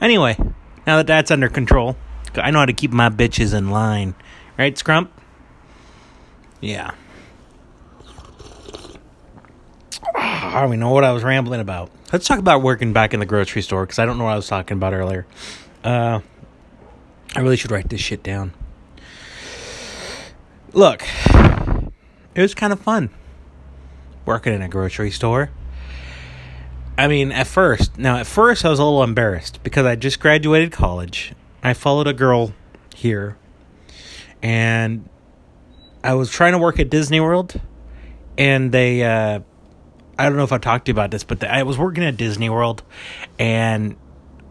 Anyway, 0.00 0.36
now 0.86 0.96
that 0.96 1.06
that's 1.06 1.30
under 1.30 1.48
control, 1.48 1.96
I 2.34 2.50
know 2.50 2.60
how 2.60 2.66
to 2.66 2.72
keep 2.72 2.90
my 2.90 3.08
bitches 3.08 3.54
in 3.54 3.70
line, 3.70 4.14
right, 4.58 4.74
Scrump? 4.74 5.08
Yeah. 6.60 6.92
I 10.14 10.60
don't 10.60 10.70
even 10.70 10.80
know 10.80 10.90
what 10.90 11.04
I 11.04 11.12
was 11.12 11.22
rambling 11.22 11.60
about. 11.60 11.90
Let's 12.12 12.26
talk 12.26 12.38
about 12.38 12.62
working 12.62 12.92
back 12.92 13.14
in 13.14 13.20
the 13.20 13.26
grocery 13.26 13.62
store 13.62 13.84
because 13.84 13.98
I 13.98 14.06
don't 14.06 14.18
know 14.18 14.24
what 14.24 14.32
I 14.34 14.36
was 14.36 14.46
talking 14.46 14.76
about 14.76 14.92
earlier. 14.92 15.26
Uh, 15.82 16.20
I 17.34 17.40
really 17.40 17.56
should 17.56 17.70
write 17.70 17.88
this 17.88 18.00
shit 18.00 18.22
down. 18.22 18.52
Look, 20.72 21.04
it 22.34 22.40
was 22.40 22.54
kind 22.54 22.72
of 22.72 22.80
fun 22.80 23.10
working 24.24 24.52
in 24.52 24.62
a 24.62 24.68
grocery 24.68 25.10
store. 25.10 25.50
I 26.96 27.08
mean, 27.08 27.32
at 27.32 27.46
first, 27.46 27.98
now 27.98 28.18
at 28.18 28.26
first 28.26 28.64
I 28.64 28.68
was 28.68 28.78
a 28.78 28.84
little 28.84 29.02
embarrassed 29.02 29.62
because 29.62 29.86
I 29.86 29.96
just 29.96 30.20
graduated 30.20 30.72
college. 30.72 31.32
I 31.62 31.74
followed 31.74 32.06
a 32.06 32.12
girl 32.12 32.52
here, 32.94 33.36
and 34.42 35.08
I 36.04 36.14
was 36.14 36.30
trying 36.30 36.52
to 36.52 36.58
work 36.58 36.78
at 36.78 36.90
Disney 36.90 37.20
World, 37.20 37.60
and 38.36 38.72
they, 38.72 39.02
uh, 39.04 39.40
I 40.18 40.24
don't 40.24 40.36
know 40.36 40.44
if 40.44 40.52
I 40.52 40.58
talked 40.58 40.86
to 40.86 40.90
you 40.90 40.94
about 40.94 41.10
this, 41.10 41.24
but 41.24 41.40
the, 41.40 41.52
I 41.52 41.62
was 41.62 41.78
working 41.78 42.04
at 42.04 42.16
Disney 42.16 42.50
World, 42.50 42.82
and 43.38 43.96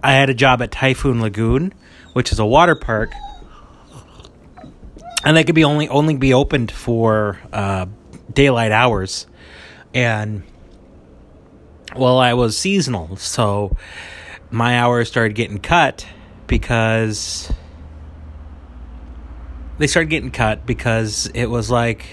I 0.04 0.14
had 0.14 0.30
a 0.30 0.34
job 0.34 0.62
at 0.62 0.72
Typhoon 0.72 1.22
Lagoon, 1.22 1.74
which 2.14 2.32
is 2.32 2.40
a 2.40 2.46
water 2.46 2.76
park, 2.76 3.12
and 5.24 5.38
they 5.38 5.44
could 5.44 5.56
be 5.56 5.64
only 5.64 5.88
only 5.90 6.16
be 6.16 6.34
opened 6.34 6.72
for 6.72 7.40
uh, 7.54 7.86
daylight 8.34 8.72
hours, 8.72 9.28
and 9.94 10.44
well, 11.96 12.20
I 12.20 12.34
was 12.34 12.58
seasonal, 12.58 13.16
so 13.18 13.76
my 14.50 14.80
hours 14.80 15.08
started 15.08 15.34
getting 15.36 15.60
cut 15.60 16.06
because 16.48 17.52
they 19.78 19.88
started 19.88 20.10
getting 20.10 20.32
cut 20.32 20.66
because 20.66 21.32
it 21.34 21.46
was 21.46 21.72
like 21.72 22.06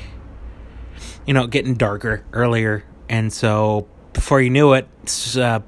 you 1.27 1.35
know 1.35 1.47
getting 1.47 1.75
darker 1.75 2.25
earlier. 2.33 2.85
And 3.09 3.33
so 3.33 3.89
before 4.13 4.41
you 4.41 4.51
knew 4.51 4.73
it 4.73 4.89
uh, 5.37 5.61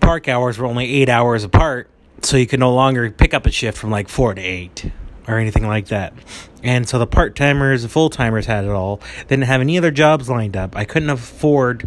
park 0.00 0.28
hours 0.28 0.58
were 0.58 0.66
only 0.66 0.86
eight 0.86 1.08
hours 1.08 1.44
apart. 1.44 1.88
So 2.22 2.36
you 2.36 2.46
could 2.46 2.60
no 2.60 2.72
longer 2.72 3.10
pick 3.10 3.34
up 3.34 3.46
a 3.46 3.50
shift 3.50 3.76
from 3.76 3.90
like 3.90 4.08
four 4.08 4.34
to 4.34 4.40
eight 4.40 4.90
or 5.26 5.38
anything 5.38 5.66
like 5.66 5.88
that. 5.88 6.14
And 6.62 6.88
so 6.88 6.98
the 6.98 7.06
part-timers 7.06 7.82
and 7.82 7.92
full-timers 7.92 8.46
had 8.46 8.64
it 8.64 8.70
all. 8.70 8.98
They 9.26 9.36
didn't 9.36 9.44
have 9.44 9.60
any 9.60 9.76
other 9.76 9.90
jobs 9.90 10.30
lined 10.30 10.56
up. 10.56 10.76
I 10.76 10.84
couldn't 10.84 11.10
afford 11.10 11.86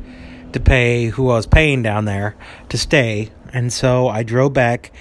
to 0.58 0.64
pay 0.64 1.06
who 1.06 1.30
I 1.30 1.36
was 1.36 1.46
paying 1.46 1.84
down 1.84 2.06
there 2.06 2.36
to 2.70 2.78
stay. 2.78 3.32
And 3.54 3.72
so 3.72 4.08
I 4.08 4.24
drove 4.24 4.54
back 4.54 4.92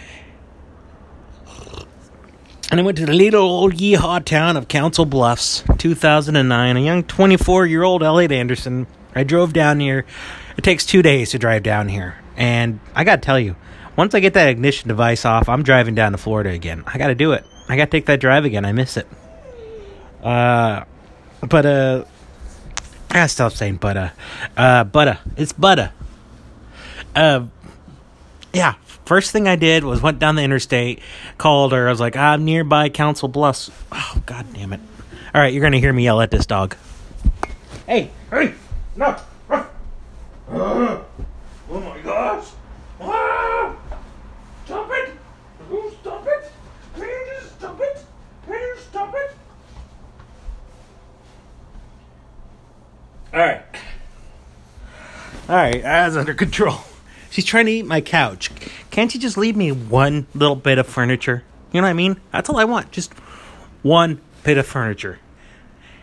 and 2.69 2.81
I 2.81 2.83
went 2.83 2.99
to 2.99 3.07
the 3.07 3.12
little 3.12 3.45
old 3.45 3.75
yeehaw 3.75 4.25
town 4.25 4.57
of 4.57 4.66
Council 4.66 5.07
Bluffs, 5.07 5.62
2009. 5.79 6.77
A 6.77 6.81
young 6.81 7.05
24 7.05 7.66
year 7.66 7.85
old 7.85 8.03
Elliot 8.03 8.33
Anderson. 8.33 8.88
I 9.14 9.23
drove 9.23 9.53
down 9.53 9.79
here. 9.79 10.05
It 10.57 10.64
takes 10.64 10.85
two 10.85 11.01
days 11.01 11.31
to 11.31 11.38
drive 11.38 11.62
down 11.62 11.88
here. 11.88 12.16
And 12.37 12.81
I 12.95 13.05
got 13.05 13.16
to 13.16 13.23
tell 13.23 13.38
you, 13.38 13.55
once 13.95 14.14
I 14.14 14.21
get 14.21 14.35
that 14.35 14.49
ignition 14.49 14.88
device 14.88 15.25
off, 15.25 15.49
I'm 15.49 15.62
driving 15.62 15.95
down 15.95 16.12
to 16.12 16.19
Florida 16.19 16.51
again. 16.51 16.83
I 16.87 16.99
got 16.99 17.07
to 17.07 17.14
do 17.14 17.33
it. 17.33 17.47
I 17.69 17.77
got 17.77 17.85
to 17.85 17.90
take 17.90 18.07
that 18.07 18.19
drive 18.19 18.45
again. 18.45 18.64
I 18.64 18.73
miss 18.73 18.97
it. 18.97 19.07
Uh, 20.23 20.85
but 21.49 21.64
uh, 21.64 22.05
I 23.11 23.27
stop 23.29 23.53
saying 23.53 23.77
butter. 23.77 24.12
Uh, 24.57 24.85
butter. 24.85 25.19
It's 25.37 25.53
butter. 25.53 25.92
Uh, 27.14 27.47
yeah. 28.53 28.75
First 29.05 29.31
thing 29.31 29.47
I 29.47 29.57
did 29.57 29.85
was 29.85 30.03
went 30.03 30.19
down 30.19 30.35
the 30.35 30.42
interstate, 30.42 31.01
called 31.38 31.73
her. 31.73 31.87
I 31.87 31.90
was 31.90 32.01
like, 32.01 32.16
I'm 32.16 32.45
nearby 32.45 32.88
Council 32.88 33.29
Bluffs. 33.29 33.71
Oh, 33.92 34.23
god 34.27 34.47
damn 34.53 34.73
it. 34.73 34.81
All 35.33 35.40
right, 35.40 35.53
you're 35.53 35.61
going 35.61 35.75
to 35.75 35.81
hear 35.81 35.92
me 35.92 36.05
yell 36.05 36.21
at 36.21 36.31
this 36.31 36.47
dog. 36.47 36.77
Hey, 37.87 38.11
hey, 38.31 38.55
no. 38.97 39.16
oh 40.51 41.05
my 41.69 42.01
gosh. 42.03 42.49
Ah, 43.01 43.77
stop 44.64 44.90
it. 44.90 45.12
Stop 46.01 46.27
it. 46.27 46.51
Can 46.95 47.03
you 47.03 47.27
just 47.40 47.55
stop 47.55 47.81
it? 47.81 48.05
Can 48.47 48.55
you 48.55 48.77
stop 48.81 49.14
it? 49.14 49.37
All 53.37 53.42
right. 53.42 53.62
All 55.46 55.57
right, 55.57 55.83
that's 55.83 56.16
under 56.16 56.33
control. 56.33 56.79
She's 57.31 57.44
trying 57.44 57.66
to 57.66 57.72
eat 57.72 57.85
my 57.85 58.01
couch. 58.01 58.51
Can't 58.90 59.12
you 59.12 59.20
just 59.20 59.37
leave 59.37 59.55
me 59.55 59.72
one 59.72 60.27
little 60.35 60.57
bit 60.57 60.79
of 60.79 60.87
furniture? 60.87 61.44
You 61.70 61.83
know 61.83 61.87
what 61.87 61.90
I 61.90 61.92
mean? 61.92 62.18
That's 62.33 62.49
all 62.49 62.57
I 62.57 62.64
want. 62.64 62.92
Just 62.92 63.12
one 63.83 64.22
bit 64.42 64.57
of 64.57 64.66
furniture. 64.66 65.18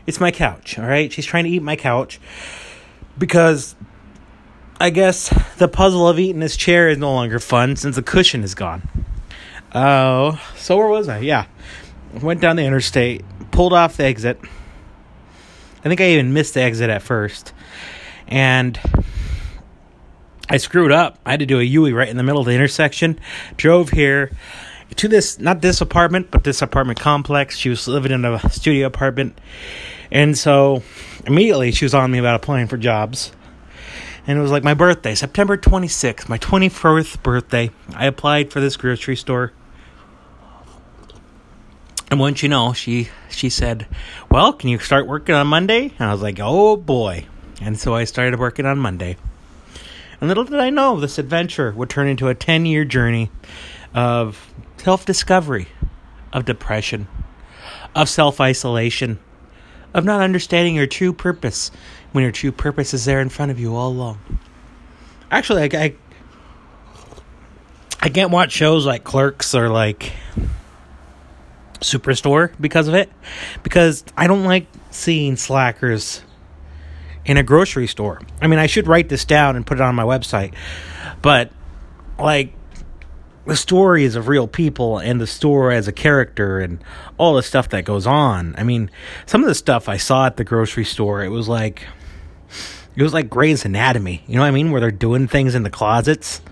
It's 0.05 0.19
my 0.19 0.29
couch, 0.29 0.77
all 0.77 0.85
right? 0.85 1.11
She's 1.11 1.25
trying 1.25 1.45
to 1.45 1.49
eat 1.49 1.63
my 1.63 1.75
couch 1.75 2.19
because 3.17 3.73
I 4.79 4.91
guess 4.91 5.29
the 5.57 5.67
puzzle 5.67 6.07
of 6.07 6.19
eating 6.19 6.39
this 6.39 6.55
chair 6.55 6.87
is 6.87 6.99
no 6.99 7.11
longer 7.11 7.39
fun 7.39 7.77
since 7.77 7.95
the 7.95 8.03
cushion 8.03 8.43
is 8.43 8.53
gone. 8.53 8.87
Oh, 9.73 9.79
uh, 9.79 10.37
so 10.55 10.77
where 10.77 10.87
was 10.87 11.09
I? 11.09 11.17
Yeah. 11.17 11.47
Went 12.21 12.41
down 12.41 12.57
the 12.57 12.63
interstate, 12.63 13.23
pulled 13.49 13.73
off 13.73 13.97
the 13.97 14.03
exit 14.03 14.39
I 15.83 15.89
think 15.89 15.99
I 16.01 16.05
even 16.05 16.33
missed 16.33 16.53
the 16.53 16.61
exit 16.61 16.89
at 16.89 17.01
first. 17.01 17.53
And 18.27 18.79
I 20.49 20.57
screwed 20.57 20.91
up. 20.91 21.19
I 21.25 21.31
had 21.31 21.39
to 21.41 21.45
do 21.45 21.59
a 21.59 21.63
U-turn 21.63 21.95
right 21.95 22.07
in 22.07 22.17
the 22.17 22.23
middle 22.23 22.41
of 22.41 22.47
the 22.47 22.53
intersection. 22.53 23.19
Drove 23.57 23.89
here 23.89 24.31
to 24.95 25.07
this, 25.07 25.39
not 25.39 25.61
this 25.61 25.81
apartment, 25.81 26.31
but 26.31 26.43
this 26.43 26.61
apartment 26.61 26.99
complex. 26.99 27.57
She 27.57 27.69
was 27.69 27.87
living 27.87 28.11
in 28.11 28.23
a 28.23 28.49
studio 28.49 28.87
apartment. 28.87 29.39
And 30.11 30.37
so 30.37 30.83
immediately 31.25 31.71
she 31.71 31.85
was 31.85 31.93
on 31.93 32.11
me 32.11 32.19
about 32.19 32.35
applying 32.35 32.67
for 32.67 32.77
jobs. 32.77 33.31
And 34.25 34.37
it 34.37 34.41
was 34.41 34.51
like 34.51 34.63
my 34.63 34.73
birthday, 34.73 35.15
September 35.15 35.57
26th, 35.57 36.29
my 36.29 36.37
24th 36.37 37.21
birthday. 37.23 37.71
I 37.93 38.05
applied 38.05 38.53
for 38.53 38.61
this 38.61 38.77
grocery 38.77 39.17
store. 39.17 39.51
And 42.13 42.19
once 42.19 42.43
you 42.43 42.49
know, 42.49 42.73
she 42.73 43.09
she 43.31 43.49
said, 43.49 43.87
"Well, 44.29 44.53
can 44.53 44.69
you 44.69 44.77
start 44.77 45.07
working 45.07 45.33
on 45.33 45.47
Monday?" 45.47 45.93
And 45.97 46.09
I 46.09 46.11
was 46.11 46.21
like, 46.21 46.37
"Oh 46.39 46.77
boy!" 46.77 47.25
And 47.59 47.79
so 47.79 47.95
I 47.95 48.03
started 48.03 48.37
working 48.37 48.67
on 48.67 48.77
Monday. 48.77 49.17
And 50.21 50.27
little 50.27 50.43
did 50.43 50.59
I 50.59 50.69
know 50.69 50.99
this 50.99 51.17
adventure 51.17 51.71
would 51.71 51.89
turn 51.89 52.07
into 52.07 52.27
a 52.27 52.35
ten-year 52.35 52.85
journey 52.85 53.31
of 53.95 54.53
self-discovery, 54.77 55.69
of 56.31 56.45
depression, 56.45 57.07
of 57.95 58.07
self-isolation, 58.07 59.17
of 59.95 60.05
not 60.05 60.21
understanding 60.21 60.75
your 60.75 60.85
true 60.85 61.13
purpose 61.13 61.71
when 62.11 62.21
your 62.21 62.31
true 62.31 62.51
purpose 62.51 62.93
is 62.93 63.05
there 63.05 63.21
in 63.21 63.29
front 63.29 63.49
of 63.49 63.59
you 63.59 63.75
all 63.75 63.89
along. 63.89 64.19
Actually, 65.31 65.63
I, 65.63 65.83
I, 65.83 65.95
I 68.01 68.09
can't 68.09 68.29
watch 68.29 68.51
shows 68.51 68.85
like 68.85 69.03
Clerks 69.03 69.55
or 69.55 69.69
like 69.69 70.11
Superstore 71.83 72.51
because 72.59 72.87
of 72.87 72.95
it. 72.95 73.11
Because 73.61 74.03
I 74.17 74.27
don't 74.27 74.43
like 74.43 74.67
seeing 74.91 75.35
slackers 75.35 76.21
in 77.25 77.37
a 77.37 77.43
grocery 77.43 77.87
store. 77.87 78.21
I 78.41 78.47
mean, 78.47 78.59
I 78.59 78.67
should 78.67 78.87
write 78.87 79.09
this 79.09 79.25
down 79.25 79.55
and 79.55 79.65
put 79.65 79.77
it 79.77 79.81
on 79.81 79.95
my 79.95 80.03
website. 80.03 80.53
But, 81.21 81.51
like, 82.19 82.53
the 83.45 83.55
stories 83.55 84.15
of 84.15 84.27
real 84.27 84.47
people 84.47 84.97
and 84.97 85.19
the 85.19 85.27
store 85.27 85.71
as 85.71 85.87
a 85.87 85.91
character 85.91 86.59
and 86.59 86.83
all 87.17 87.35
the 87.35 87.43
stuff 87.43 87.69
that 87.69 87.85
goes 87.85 88.07
on. 88.07 88.55
I 88.57 88.63
mean, 88.63 88.89
some 89.25 89.41
of 89.41 89.47
the 89.47 89.55
stuff 89.55 89.87
I 89.89 89.97
saw 89.97 90.25
at 90.25 90.37
the 90.37 90.43
grocery 90.43 90.85
store, 90.85 91.23
it 91.23 91.29
was 91.29 91.47
like. 91.47 91.87
It 92.95 93.01
was 93.01 93.11
like 93.11 93.27
Grey's 93.27 93.65
Anatomy, 93.65 94.23
you 94.27 94.35
know 94.35 94.41
what 94.41 94.49
I 94.49 94.51
mean? 94.51 94.69
Where 94.69 94.79
they're 94.79 94.91
doing 94.91 95.27
things 95.27 95.55
in 95.55 95.63
the 95.63 95.71
closets. 95.71 96.43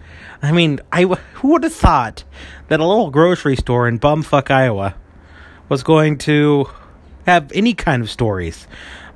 I 0.42 0.52
mean, 0.52 0.80
I 0.92 1.04
who 1.04 1.50
would 1.50 1.64
have 1.64 1.74
thought 1.74 2.24
that 2.68 2.80
a 2.80 2.86
little 2.86 3.12
grocery 3.12 3.56
store 3.56 3.88
in 3.88 4.00
bumfuck 4.00 4.50
Iowa 4.50 4.96
was 5.72 5.84
going 5.84 6.18
to 6.18 6.70
have 7.26 7.50
any 7.54 7.74
kind 7.74 8.04
of 8.04 8.12
stories. 8.12 8.68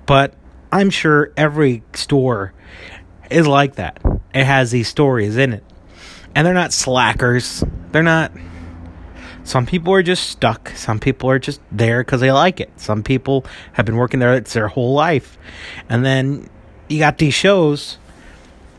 But 0.06 0.34
I'm 0.72 0.90
sure 0.90 1.34
every 1.36 1.84
store 1.94 2.54
is 3.30 3.46
like 3.46 3.76
that. 3.76 4.00
It 4.34 4.46
has 4.46 4.72
these 4.72 4.88
stories 4.88 5.36
in 5.36 5.52
it. 5.52 5.66
And 6.34 6.48
they're 6.48 6.54
not 6.54 6.72
slackers. 6.72 7.62
They're 7.92 8.04
not. 8.04 8.32
Some 9.44 9.66
people 9.66 9.94
are 9.96 10.02
just 10.02 10.30
stuck. 10.30 10.70
Some 10.70 10.98
people 10.98 11.30
are 11.30 11.40
just 11.40 11.60
there 11.74 12.00
because 12.00 12.22
they 12.22 12.32
like 12.32 12.62
it. 12.62 12.72
Some 12.78 13.04
people 13.04 13.46
have 13.74 13.86
been 13.86 13.98
working 13.98 14.22
there 14.22 14.34
it's 14.36 14.54
their 14.54 14.70
whole 14.70 14.94
life. 14.94 15.38
And 15.90 16.06
then 16.06 16.50
you 16.88 17.00
got 17.00 17.18
these 17.18 17.34
shows 17.34 17.98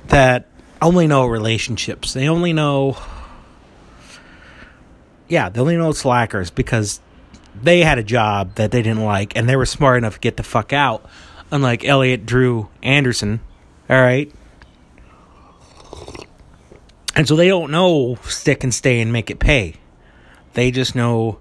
that 0.07 0.47
only 0.81 1.07
know 1.07 1.27
relationships. 1.27 2.15
They 2.15 2.27
only 2.27 2.55
know. 2.55 2.97
Yeah, 5.29 5.51
they 5.51 5.61
only 5.61 5.77
know 5.77 5.93
slackers 5.93 6.49
because 6.49 7.01
they 7.63 7.81
had 7.81 7.99
a 7.99 8.03
job 8.03 8.55
that 8.57 8.71
they 8.71 8.83
didn't 8.83 9.05
like 9.05 9.37
and 9.37 9.49
they 9.49 9.57
were 9.57 9.67
smart 9.67 9.99
enough 9.99 10.15
to 10.15 10.21
get 10.21 10.37
the 10.37 10.43
fuck 10.43 10.73
out. 10.73 11.05
Unlike 11.51 11.85
Elliot 11.85 12.27
Drew 12.27 12.69
Anderson. 12.83 13.41
All 13.89 14.01
right. 14.01 14.33
And 17.15 17.27
so 17.27 17.37
they 17.37 17.49
don't 17.49 17.71
know 17.71 18.17
stick 18.25 18.63
and 18.63 18.75
stay 18.75 19.01
and 19.01 19.13
make 19.13 19.31
it 19.31 19.39
pay. 19.39 19.77
They 20.55 20.71
just 20.71 20.95
know 20.95 21.39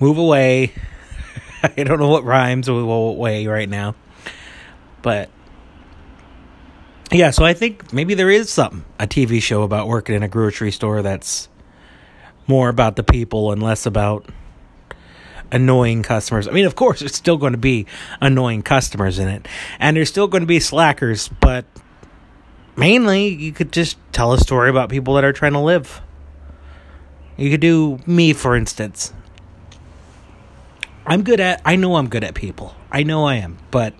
move 0.00 0.18
away. 0.18 0.72
I 1.62 1.82
don't 1.82 1.98
know 1.98 2.08
what 2.08 2.24
rhymes 2.24 2.70
with 2.70 2.84
what 2.84 3.16
way 3.16 3.46
right 3.46 3.68
now. 3.68 3.94
But 5.02 5.30
yeah, 7.10 7.30
so 7.30 7.44
I 7.44 7.54
think 7.54 7.92
maybe 7.92 8.14
there 8.14 8.30
is 8.30 8.50
something, 8.50 8.84
a 8.98 9.06
TV 9.06 9.40
show 9.40 9.62
about 9.62 9.88
working 9.88 10.14
in 10.14 10.22
a 10.22 10.28
grocery 10.28 10.70
store 10.70 11.00
that's 11.00 11.48
more 12.46 12.68
about 12.68 12.96
the 12.96 13.02
people 13.02 13.52
and 13.52 13.62
less 13.62 13.86
about 13.86 14.26
annoying 15.50 16.02
customers. 16.02 16.48
I 16.48 16.52
mean, 16.52 16.66
of 16.66 16.74
course, 16.74 17.00
there's 17.00 17.14
still 17.14 17.36
going 17.36 17.52
to 17.52 17.58
be 17.58 17.86
annoying 18.20 18.62
customers 18.62 19.18
in 19.18 19.28
it, 19.28 19.46
and 19.78 19.96
there's 19.96 20.08
still 20.08 20.26
going 20.26 20.42
to 20.42 20.46
be 20.46 20.60
slackers, 20.60 21.28
but 21.28 21.64
mainly 22.76 23.28
you 23.28 23.52
could 23.52 23.72
just 23.72 23.96
tell 24.12 24.32
a 24.32 24.38
story 24.38 24.70
about 24.70 24.88
people 24.88 25.14
that 25.14 25.24
are 25.24 25.32
trying 25.32 25.52
to 25.54 25.60
live. 25.60 26.00
You 27.36 27.50
could 27.50 27.60
do 27.60 28.00
me, 28.06 28.32
for 28.32 28.56
instance. 28.56 29.12
I'm 31.06 31.22
good 31.22 31.40
at, 31.40 31.62
I 31.64 31.76
know 31.76 31.96
I'm 31.96 32.08
good 32.08 32.24
at 32.24 32.34
people. 32.34 32.74
I 32.90 33.02
know 33.02 33.24
I 33.24 33.36
am, 33.36 33.58
but 33.70 33.94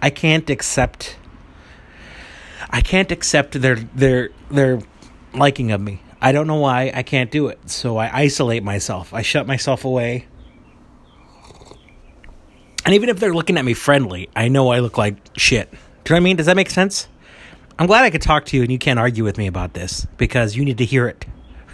I 0.00 0.10
can't 0.10 0.48
accept 0.50 1.16
I 2.72 2.80
can't 2.80 3.12
accept 3.12 3.60
their 3.60 3.76
their 3.76 4.30
their 4.50 4.80
liking 5.34 5.72
of 5.72 5.80
me. 5.80 6.00
I 6.20 6.32
don't 6.32 6.46
know 6.46 6.56
why 6.56 6.90
I 6.94 7.02
can't 7.02 7.30
do 7.30 7.48
it. 7.48 7.70
So 7.70 7.98
I 7.98 8.10
isolate 8.16 8.64
myself. 8.64 9.12
I 9.12 9.22
shut 9.22 9.46
myself 9.46 9.84
away. 9.84 10.26
And 12.84 12.94
even 12.94 13.08
if 13.08 13.20
they're 13.20 13.34
looking 13.34 13.58
at 13.58 13.64
me 13.64 13.74
friendly, 13.74 14.28
I 14.34 14.48
know 14.48 14.70
I 14.70 14.80
look 14.80 14.98
like 14.98 15.16
shit. 15.36 15.70
Do 15.70 15.76
you 15.76 15.78
know 15.78 16.14
what 16.14 16.16
I 16.16 16.20
mean? 16.20 16.36
Does 16.36 16.46
that 16.46 16.56
make 16.56 16.70
sense? 16.70 17.08
I'm 17.78 17.86
glad 17.86 18.04
I 18.04 18.10
could 18.10 18.22
talk 18.22 18.44
to 18.46 18.56
you 18.56 18.62
and 18.62 18.72
you 18.72 18.78
can't 18.78 18.98
argue 18.98 19.24
with 19.24 19.38
me 19.38 19.46
about 19.46 19.74
this 19.74 20.06
because 20.16 20.56
you 20.56 20.64
need 20.64 20.78
to 20.78 20.84
hear 20.84 21.06
it. 21.06 21.24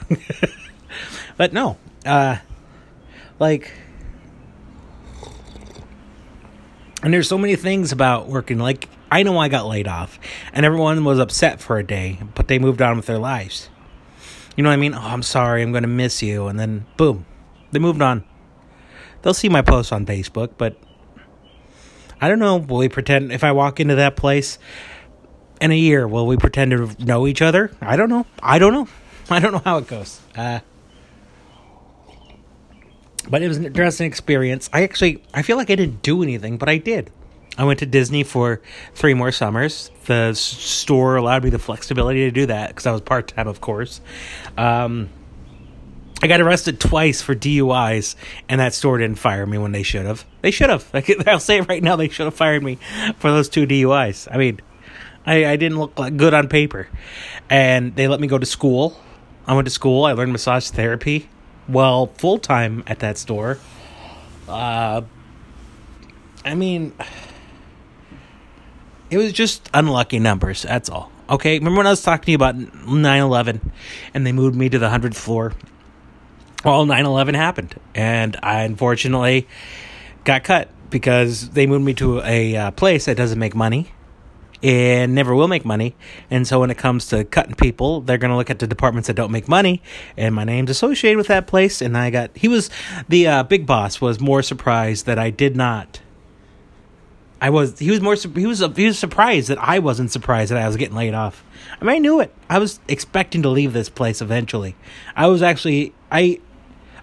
but 1.37 1.53
no, 1.53 1.77
uh, 2.05 2.37
like, 3.39 3.73
and 7.03 7.13
there's 7.13 7.29
so 7.29 7.39
many 7.39 7.57
things 7.57 7.93
about 7.93 8.29
working. 8.29 8.59
Like, 8.59 8.89
I 9.11 9.23
know 9.23 9.39
I 9.39 9.49
got 9.49 9.67
laid 9.67 9.89
off, 9.89 10.19
and 10.53 10.67
everyone 10.67 11.05
was 11.05 11.19
upset 11.19 11.61
for 11.61 11.79
a 11.79 11.85
day, 11.85 12.19
but 12.35 12.49
they 12.49 12.59
moved 12.59 12.83
on 12.83 12.97
with 12.97 13.07
their 13.07 13.19
lives. 13.19 13.71
You 14.57 14.63
know 14.63 14.71
what 14.71 14.75
I 14.75 14.79
mean? 14.79 14.95
Oh, 14.95 15.01
I'm 15.01 15.23
sorry, 15.23 15.63
I'm 15.63 15.73
going 15.73 15.83
to 15.83 15.89
miss 15.89 16.23
you. 16.23 16.49
And 16.49 16.59
then, 16.59 16.85
boom, 16.97 17.25
they 17.71 17.79
moved 17.79 18.03
on. 18.03 18.25
They'll 19.23 19.35
see 19.35 19.49
my 19.49 19.63
posts 19.63 19.93
on 19.93 20.05
Facebook, 20.05 20.53
but 20.59 20.77
I 22.21 22.29
don't 22.29 22.39
know. 22.39 22.57
Will 22.57 22.79
we 22.79 22.89
pretend 22.89 23.33
if 23.33 23.45
I 23.45 23.53
walk 23.53 23.81
into 23.81 23.95
that 23.97 24.17
place 24.17 24.59
in 25.61 25.71
a 25.71 25.77
year, 25.77 26.07
will 26.07 26.27
we 26.27 26.37
pretend 26.37 26.71
to 26.73 27.05
know 27.05 27.27
each 27.27 27.43
other? 27.43 27.71
I 27.81 27.97
don't 27.97 28.09
know. 28.09 28.27
I 28.43 28.59
don't 28.59 28.73
know. 28.73 28.89
I 29.31 29.41
don't 29.41 29.53
know 29.53 29.63
how 29.65 29.79
it 29.79 29.87
goes. 29.87 30.21
Uh, 30.37 30.61
but 33.29 33.43
it 33.43 33.49
was 33.49 33.59
an 33.59 33.67
interesting 33.67 34.07
experience. 34.07 34.71
I 34.73 34.83
actually, 34.83 35.23
I 35.35 35.43
feel 35.43 35.57
like 35.57 35.71
I 35.71 35.75
didn't 35.75 36.03
do 36.03 36.23
anything, 36.23 36.57
but 36.57 36.69
I 36.69 36.79
did. 36.79 37.11
I 37.59 37.65
went 37.65 37.81
to 37.81 37.87
Disney 37.87 38.23
for 38.23 38.63
three 38.95 39.15
more 39.15 39.33
summers. 39.33 39.91
The 40.07 40.33
store 40.35 41.17
allowed 41.17 41.45
me 41.45 41.51
the 41.51 41.59
flexibility 41.59 42.21
to 42.21 42.31
do 42.31 42.47
that 42.47 42.69
because 42.69 42.87
I 42.87 42.93
was 42.93 43.01
part 43.01 43.29
time, 43.29 43.49
of 43.49 43.61
course. 43.61 44.01
Um, 44.57 45.11
I 46.21 46.27
got 46.27 46.41
arrested 46.41 46.81
twice 46.81 47.23
for 47.23 47.35
DUIs, 47.35 48.17
and 48.49 48.61
that 48.61 48.75
store 48.75 48.99
didn't 48.99 49.19
fire 49.19 49.47
me 49.47 49.59
when 49.59 49.73
they 49.73 49.83
should 49.85 50.05
have. 50.05 50.25
They 50.43 50.51
should 50.51 50.71
have. 50.71 50.89
I'll 51.27 51.39
say 51.39 51.59
it 51.59 51.69
right 51.69 51.83
now. 51.83 51.97
They 51.97 52.09
should 52.09 52.27
have 52.27 52.35
fired 52.35 52.63
me 52.63 52.79
for 53.19 53.31
those 53.31 53.49
two 53.49 53.67
DUIs. 53.67 54.27
I 54.31 54.37
mean, 54.37 54.61
I, 55.25 55.47
I 55.47 55.57
didn't 55.57 55.79
look 55.79 55.99
like 55.99 56.17
good 56.17 56.35
on 56.35 56.49
paper, 56.49 56.89
and 57.49 57.95
they 57.95 58.09
let 58.09 58.21
me 58.21 58.27
go 58.27 58.39
to 58.39 58.47
school. 58.47 59.01
I 59.47 59.55
went 59.55 59.67
to 59.67 59.73
school. 59.73 60.05
I 60.05 60.13
learned 60.13 60.33
massage 60.33 60.69
therapy. 60.71 61.29
Well, 61.69 62.07
full 62.19 62.39
time 62.39 62.83
at 62.87 62.99
that 63.01 63.17
store. 63.19 63.59
Uh, 64.49 65.03
I 66.45 66.55
mean 66.55 66.95
it 69.11 69.19
was 69.19 69.33
just 69.33 69.69
unlucky 69.75 70.19
numbers. 70.19 70.63
That's 70.63 70.89
all. 70.89 71.11
Okay. 71.31 71.59
Remember 71.59 71.79
when 71.79 71.87
I 71.87 71.91
was 71.91 72.03
talking 72.03 72.25
to 72.27 72.31
you 72.33 72.37
about 72.37 72.57
9 72.57 73.21
11 73.21 73.73
and 74.15 74.27
they 74.27 74.33
moved 74.33 74.57
me 74.57 74.69
to 74.69 74.79
the 74.79 74.89
100th 74.89 75.15
floor? 75.15 75.53
Well, 76.65 76.85
9 76.87 77.07
11 77.07 77.35
happened. 77.35 77.75
And 77.95 78.37
I 78.43 78.63
unfortunately 78.63 79.47
got 80.25 80.45
cut 80.45 80.69
because 80.91 81.51
they 81.51 81.67
moved 81.67 81.85
me 81.85 81.95
to 81.95 82.21
a 82.23 82.57
uh, 82.57 82.71
place 82.73 83.05
that 83.05 83.17
doesn't 83.17 83.39
make 83.39 83.55
money 83.55 83.93
and 84.61 85.15
never 85.15 85.35
will 85.35 85.47
make 85.47 85.65
money. 85.65 85.95
And 86.31 86.47
so 86.47 86.59
when 86.61 86.71
it 86.71 86.79
comes 86.79 87.07
to 87.09 87.25
cutting 87.25 87.55
people, 87.55 88.01
they're 88.01 88.19
going 88.19 88.31
to 88.31 88.37
look 88.37 88.51
at 88.51 88.59
the 88.59 88.67
departments 88.67 89.07
that 89.07 89.15
don't 89.15 89.31
make 89.31 89.49
money. 89.49 89.83
And 90.17 90.35
my 90.35 90.45
name's 90.45 90.71
associated 90.71 91.17
with 91.17 91.29
that 91.29 91.47
place. 91.47 91.81
And 91.81 91.97
I 91.97 92.11
got, 92.11 92.37
he 92.37 92.49
was, 92.49 92.71
the 93.09 93.29
uh, 93.29 93.43
big 93.45 93.67
boss 93.67 94.01
was 94.01 94.21
more 94.21 94.43
surprised 94.43 95.07
that 95.07 95.19
I 95.19 95.31
did 95.31 95.57
not 95.57 96.01
I 97.41 97.51
was 97.51 97.79
he 97.79 97.91
was 97.91 98.01
more 98.01 98.15
he 98.15 98.47
was 98.47 98.65
he 98.77 98.87
was 98.87 98.99
surprised 98.99 99.49
that 99.49 99.59
I 99.59 99.79
wasn't 99.79 100.11
surprised 100.11 100.51
that 100.51 100.59
I 100.59 100.67
was 100.67 100.77
getting 100.77 100.97
laid 100.97 101.15
off. 101.15 101.45
I 101.81 101.85
mean, 101.85 101.97
I 101.97 101.99
knew 101.99 102.21
it. 102.21 102.35
I 102.51 102.59
was 102.59 102.81
expecting 102.89 103.43
to 103.43 103.49
leave 103.49 103.73
this 103.73 103.89
place 103.89 104.21
eventually. 104.21 104.75
I 105.15 105.29
was 105.29 105.43
actually 105.43 105.95
I 106.11 106.41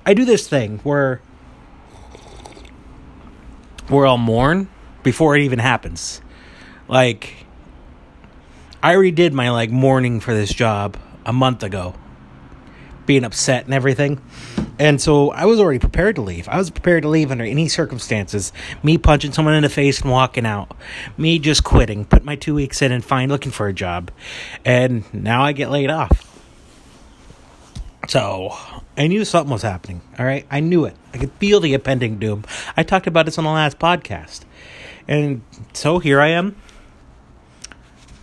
I 0.06 0.14
do 0.14 0.26
this 0.26 0.48
thing 0.48 0.80
where 0.80 1.22
where 3.88 4.06
I'll 4.06 4.18
mourn 4.18 4.70
before 5.04 5.36
it 5.36 5.42
even 5.42 5.60
happens. 5.60 6.22
Like 6.88 7.46
I 8.84 8.94
already 8.94 9.12
did 9.12 9.34
my 9.34 9.50
like 9.50 9.72
mourning 9.72 10.20
for 10.20 10.34
this 10.34 10.54
job 10.54 10.98
a 11.26 11.34
month 11.34 11.64
ago. 11.64 11.96
Being 13.06 13.24
upset 13.24 13.66
and 13.66 13.74
everything. 13.74 14.22
And 14.78 15.00
so 15.00 15.32
I 15.32 15.46
was 15.46 15.60
already 15.60 15.80
prepared 15.80 16.16
to 16.18 16.22
leave. 16.22 16.50
I 16.50 16.58
was 16.58 16.70
prepared 16.70 17.04
to 17.04 17.10
leave 17.10 17.32
under 17.32 17.44
any 17.44 17.68
circumstances. 17.68 18.52
Me 18.84 18.98
punching 18.98 19.32
someone 19.32 19.54
in 19.54 19.64
the 19.64 19.70
face 19.70 20.02
and 20.02 20.12
walking 20.12 20.46
out. 20.46 20.76
Me 21.18 21.40
just 21.40 21.64
quitting, 21.64 22.06
put 22.06 22.26
my 22.26 22.36
two 22.36 22.54
weeks 22.54 22.82
in 22.82 22.92
and 22.92 23.06
fine 23.06 23.30
looking 23.30 23.52
for 23.52 23.68
a 23.68 23.74
job. 23.74 24.12
And 24.66 25.12
now 25.14 25.44
I 25.44 25.54
get 25.54 25.70
laid 25.70 25.90
off. 25.90 26.35
So 28.08 28.56
I 28.98 29.08
knew 29.08 29.26
something 29.26 29.52
was 29.52 29.62
happening. 29.62 30.02
All 30.20 30.26
right. 30.26 30.46
I 30.52 30.60
knew 30.60 30.86
it. 30.86 30.96
I 31.14 31.18
could 31.18 31.32
feel 31.34 31.60
the 31.60 31.74
impending 31.74 32.18
doom. 32.20 32.46
I 32.78 32.84
talked 32.84 33.08
about 33.08 33.26
this 33.26 33.38
on 33.38 33.44
the 33.44 33.50
last 33.50 33.80
podcast. 33.80 34.42
And 35.08 35.42
so 35.74 36.00
here 36.00 36.22
I 36.22 36.30
am. 36.30 36.56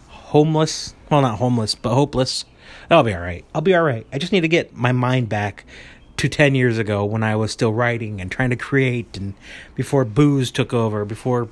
Homeless. 0.09 0.95
Well, 1.11 1.23
not 1.23 1.38
homeless, 1.38 1.75
but 1.75 1.95
hopeless. 1.95 2.45
I'll 2.90 3.03
be 3.03 3.14
all 3.14 3.21
right. 3.21 3.45
I'll 3.55 3.62
be 3.62 3.75
all 3.75 3.83
right. 3.83 4.07
I 4.12 4.18
just 4.18 4.33
need 4.33 4.40
to 4.42 4.49
get 4.49 4.75
my 4.75 4.92
mind 4.92 5.29
back 5.29 5.64
to 6.18 6.29
10 6.29 6.55
years 6.55 6.79
ago 6.79 7.05
when 7.05 7.23
I 7.23 7.37
was 7.37 7.53
still 7.53 7.73
writing 7.73 8.21
and 8.21 8.31
trying 8.31 8.51
to 8.51 8.57
create 8.57 9.16
and 9.16 9.35
before 9.75 10.05
booze 10.05 10.51
took 10.51 10.73
over, 10.73 11.05
before 11.05 11.49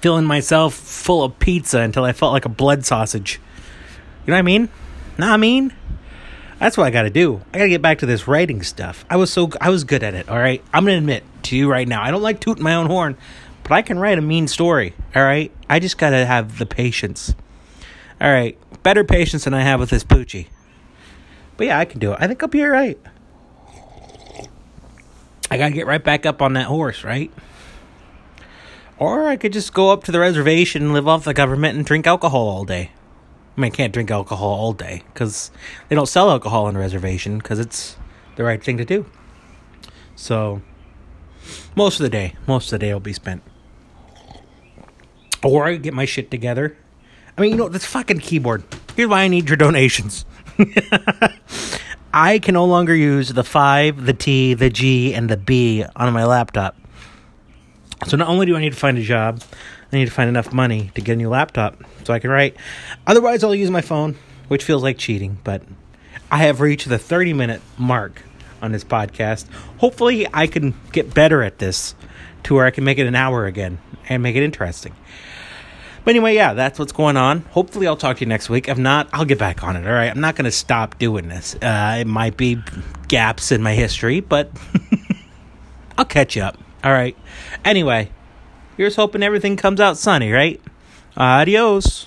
filling 0.00 0.24
myself 0.24 0.74
full 0.74 1.24
of 1.24 1.38
pizza 1.38 1.80
until 1.80 2.04
I 2.04 2.12
felt 2.12 2.32
like 2.32 2.44
a 2.44 2.50
blood 2.50 2.84
sausage. 2.84 3.40
You 4.26 4.32
know 4.32 4.34
what 4.34 4.38
I 4.38 4.42
mean? 4.42 4.68
What 5.18 5.30
I 5.30 5.36
mean? 5.36 5.74
That's 6.60 6.76
what 6.76 6.86
I 6.86 6.90
got 6.90 7.02
to 7.02 7.10
do. 7.10 7.42
I 7.52 7.58
got 7.58 7.64
to 7.64 7.70
get 7.70 7.82
back 7.82 7.98
to 7.98 8.06
this 8.06 8.28
writing 8.28 8.62
stuff. 8.62 9.04
I 9.10 9.16
was 9.16 9.32
so 9.32 9.50
I 9.60 9.68
was 9.68 9.82
good 9.84 10.04
at 10.04 10.14
it, 10.14 10.28
all 10.28 10.38
right? 10.38 10.62
I'm 10.72 10.86
to 10.86 10.92
admit 10.92 11.24
to 11.44 11.56
you 11.56 11.68
right 11.68 11.86
now. 11.86 12.02
I 12.02 12.10
don't 12.12 12.22
like 12.22 12.40
tooting 12.40 12.62
my 12.62 12.74
own 12.74 12.86
horn, 12.86 13.16
but 13.64 13.72
I 13.72 13.82
can 13.82 13.98
write 13.98 14.18
a 14.18 14.22
mean 14.22 14.46
story, 14.46 14.94
all 15.14 15.24
right? 15.24 15.52
I 15.68 15.80
just 15.80 15.98
got 15.98 16.10
to 16.10 16.24
have 16.24 16.58
the 16.58 16.66
patience. 16.66 17.34
All 18.20 18.30
right, 18.30 18.56
better 18.82 19.04
patience 19.04 19.44
than 19.44 19.54
I 19.54 19.62
have 19.62 19.80
with 19.80 19.90
this 19.90 20.04
poochie. 20.04 20.46
But 21.56 21.66
yeah, 21.66 21.78
I 21.78 21.84
can 21.84 21.98
do 21.98 22.12
it. 22.12 22.18
I 22.20 22.28
think 22.28 22.42
I'll 22.42 22.48
be 22.48 22.62
all 22.62 22.68
right. 22.68 22.98
I 25.50 25.56
gotta 25.56 25.74
get 25.74 25.86
right 25.86 26.02
back 26.02 26.26
up 26.26 26.42
on 26.42 26.52
that 26.52 26.66
horse, 26.66 27.02
right? 27.04 27.32
Or 28.98 29.26
I 29.26 29.36
could 29.36 29.52
just 29.52 29.72
go 29.72 29.90
up 29.90 30.04
to 30.04 30.12
the 30.12 30.20
reservation 30.20 30.82
and 30.82 30.92
live 30.92 31.08
off 31.08 31.24
the 31.24 31.34
government 31.34 31.76
and 31.76 31.84
drink 31.84 32.06
alcohol 32.06 32.48
all 32.48 32.64
day. 32.64 32.90
I 33.58 33.60
mean, 33.60 33.72
I 33.72 33.74
can't 33.74 33.92
drink 33.92 34.10
alcohol 34.10 34.48
all 34.48 34.72
day 34.72 35.02
because 35.12 35.50
they 35.88 35.96
don't 35.96 36.06
sell 36.06 36.30
alcohol 36.30 36.66
on 36.66 36.74
the 36.74 36.80
reservation 36.80 37.38
because 37.38 37.58
it's 37.58 37.96
the 38.36 38.44
right 38.44 38.62
thing 38.62 38.78
to 38.78 38.84
do. 38.84 39.04
So, 40.14 40.62
most 41.74 41.98
of 41.98 42.04
the 42.04 42.10
day, 42.10 42.34
most 42.46 42.66
of 42.66 42.70
the 42.70 42.86
day 42.86 42.92
will 42.92 43.00
be 43.00 43.12
spent. 43.12 43.42
Or 45.44 45.66
I 45.66 45.76
get 45.76 45.92
my 45.92 46.04
shit 46.04 46.30
together 46.30 46.76
I 47.38 47.40
mean, 47.40 47.52
you 47.52 47.56
know, 47.56 47.68
this 47.68 47.86
fucking 47.86 48.18
keyboard. 48.18 48.64
Here's 48.96 49.08
why 49.08 49.20
I 49.20 49.28
need 49.28 49.48
your 49.48 49.56
donations. 49.56 50.24
I 52.12 52.40
can 52.40 52.54
no 52.54 52.64
longer 52.64 52.96
use 52.96 53.28
the 53.28 53.44
5, 53.44 54.06
the 54.06 54.12
T, 54.12 54.54
the 54.54 54.70
G, 54.70 55.14
and 55.14 55.28
the 55.28 55.36
B 55.36 55.84
on 55.94 56.12
my 56.12 56.24
laptop. 56.24 56.76
So 58.08 58.16
not 58.16 58.26
only 58.26 58.44
do 58.44 58.56
I 58.56 58.60
need 58.60 58.72
to 58.72 58.78
find 58.78 58.98
a 58.98 59.02
job, 59.02 59.40
I 59.92 59.96
need 59.96 60.04
to 60.04 60.10
find 60.10 60.28
enough 60.28 60.52
money 60.52 60.90
to 60.94 61.00
get 61.00 61.14
a 61.14 61.16
new 61.16 61.30
laptop 61.30 61.76
so 62.04 62.12
I 62.12 62.18
can 62.18 62.30
write. 62.30 62.56
Otherwise, 63.06 63.42
I'll 63.42 63.54
use 63.54 63.70
my 63.70 63.80
phone, 63.80 64.16
which 64.48 64.64
feels 64.64 64.82
like 64.82 64.98
cheating, 64.98 65.38
but 65.44 65.62
I 66.30 66.38
have 66.38 66.60
reached 66.60 66.88
the 66.88 66.98
30 66.98 67.32
minute 67.32 67.62
mark 67.78 68.22
on 68.60 68.72
this 68.72 68.84
podcast. 68.84 69.48
Hopefully, 69.78 70.26
I 70.32 70.46
can 70.46 70.74
get 70.92 71.14
better 71.14 71.42
at 71.42 71.58
this 71.58 71.94
to 72.44 72.54
where 72.54 72.66
I 72.66 72.70
can 72.70 72.84
make 72.84 72.98
it 72.98 73.06
an 73.06 73.14
hour 73.14 73.46
again 73.46 73.78
and 74.08 74.22
make 74.22 74.36
it 74.36 74.42
interesting. 74.42 74.94
But 76.04 76.10
anyway, 76.10 76.34
yeah, 76.34 76.54
that's 76.54 76.78
what's 76.78 76.92
going 76.92 77.16
on. 77.16 77.40
Hopefully, 77.50 77.86
I'll 77.86 77.96
talk 77.96 78.18
to 78.18 78.20
you 78.20 78.28
next 78.28 78.48
week. 78.48 78.68
If 78.68 78.78
not, 78.78 79.08
I'll 79.12 79.24
get 79.24 79.38
back 79.38 79.62
on 79.62 79.76
it. 79.76 79.86
All 79.86 79.92
right, 79.92 80.10
I'm 80.10 80.20
not 80.20 80.36
going 80.36 80.44
to 80.44 80.50
stop 80.50 80.98
doing 80.98 81.28
this. 81.28 81.54
Uh, 81.56 81.98
it 82.00 82.06
might 82.06 82.36
be 82.36 82.58
gaps 83.08 83.52
in 83.52 83.62
my 83.62 83.74
history, 83.74 84.20
but 84.20 84.50
I'll 85.98 86.04
catch 86.04 86.36
you 86.36 86.42
up. 86.42 86.58
All 86.84 86.92
right. 86.92 87.16
Anyway, 87.64 88.10
here's 88.78 88.96
hoping 88.96 89.22
everything 89.22 89.56
comes 89.56 89.80
out 89.80 89.98
sunny, 89.98 90.32
right? 90.32 90.58
Adios. 91.18 92.06